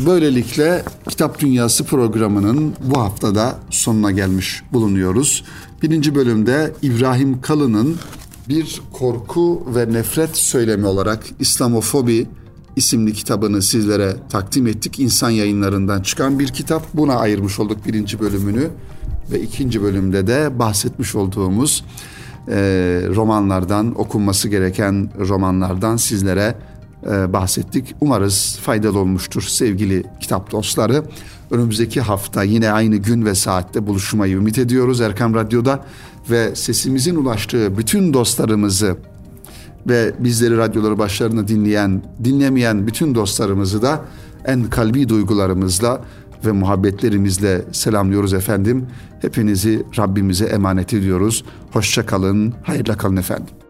Böylelikle 0.06 0.84
Kitap 1.08 1.40
Dünyası 1.40 1.84
programının 1.84 2.74
bu 2.80 3.00
haftada 3.00 3.58
sonuna 3.70 4.10
gelmiş 4.10 4.62
bulunuyoruz. 4.72 5.44
Birinci 5.82 6.14
bölümde 6.14 6.72
İbrahim 6.82 7.40
Kalın'ın 7.40 7.96
bir 8.52 8.82
korku 8.92 9.62
ve 9.74 9.92
nefret 9.92 10.36
söylemi 10.36 10.86
olarak 10.86 11.24
İslamofobi 11.38 12.26
isimli 12.76 13.12
kitabını 13.12 13.62
sizlere 13.62 14.16
takdim 14.30 14.66
ettik. 14.66 15.00
İnsan 15.00 15.30
yayınlarından 15.30 16.02
çıkan 16.02 16.38
bir 16.38 16.48
kitap. 16.48 16.82
Buna 16.94 17.16
ayırmış 17.16 17.60
olduk 17.60 17.86
birinci 17.86 18.20
bölümünü. 18.20 18.70
Ve 19.32 19.40
ikinci 19.40 19.82
bölümde 19.82 20.26
de 20.26 20.58
bahsetmiş 20.58 21.14
olduğumuz 21.14 21.84
e, 22.48 22.54
romanlardan, 23.14 24.00
okunması 24.00 24.48
gereken 24.48 25.10
romanlardan 25.18 25.96
sizlere 25.96 26.54
e, 27.10 27.32
bahsettik. 27.32 27.94
Umarız 28.00 28.58
faydalı 28.62 28.98
olmuştur 28.98 29.42
sevgili 29.42 30.04
kitap 30.20 30.52
dostları. 30.52 31.04
Önümüzdeki 31.50 32.00
hafta 32.00 32.42
yine 32.42 32.70
aynı 32.70 32.96
gün 32.96 33.24
ve 33.24 33.34
saatte 33.34 33.86
buluşmayı 33.86 34.36
ümit 34.36 34.58
ediyoruz 34.58 35.00
Erkam 35.00 35.34
Radyo'da 35.34 35.84
ve 36.30 36.54
sesimizin 36.54 37.16
ulaştığı 37.16 37.78
bütün 37.78 38.14
dostlarımızı 38.14 38.96
ve 39.88 40.12
bizleri 40.18 40.56
radyoları 40.56 40.98
başlarına 40.98 41.48
dinleyen, 41.48 42.02
dinlemeyen 42.24 42.86
bütün 42.86 43.14
dostlarımızı 43.14 43.82
da 43.82 44.04
en 44.44 44.64
kalbi 44.64 45.08
duygularımızla 45.08 46.00
ve 46.46 46.52
muhabbetlerimizle 46.52 47.62
selamlıyoruz 47.72 48.34
efendim. 48.34 48.86
Hepinizi 49.20 49.82
Rabbimize 49.98 50.44
emanet 50.44 50.94
ediyoruz. 50.94 51.44
Hoşça 51.72 52.06
kalın, 52.06 52.54
hayırla 52.62 52.96
kalın 52.96 53.16
efendim. 53.16 53.61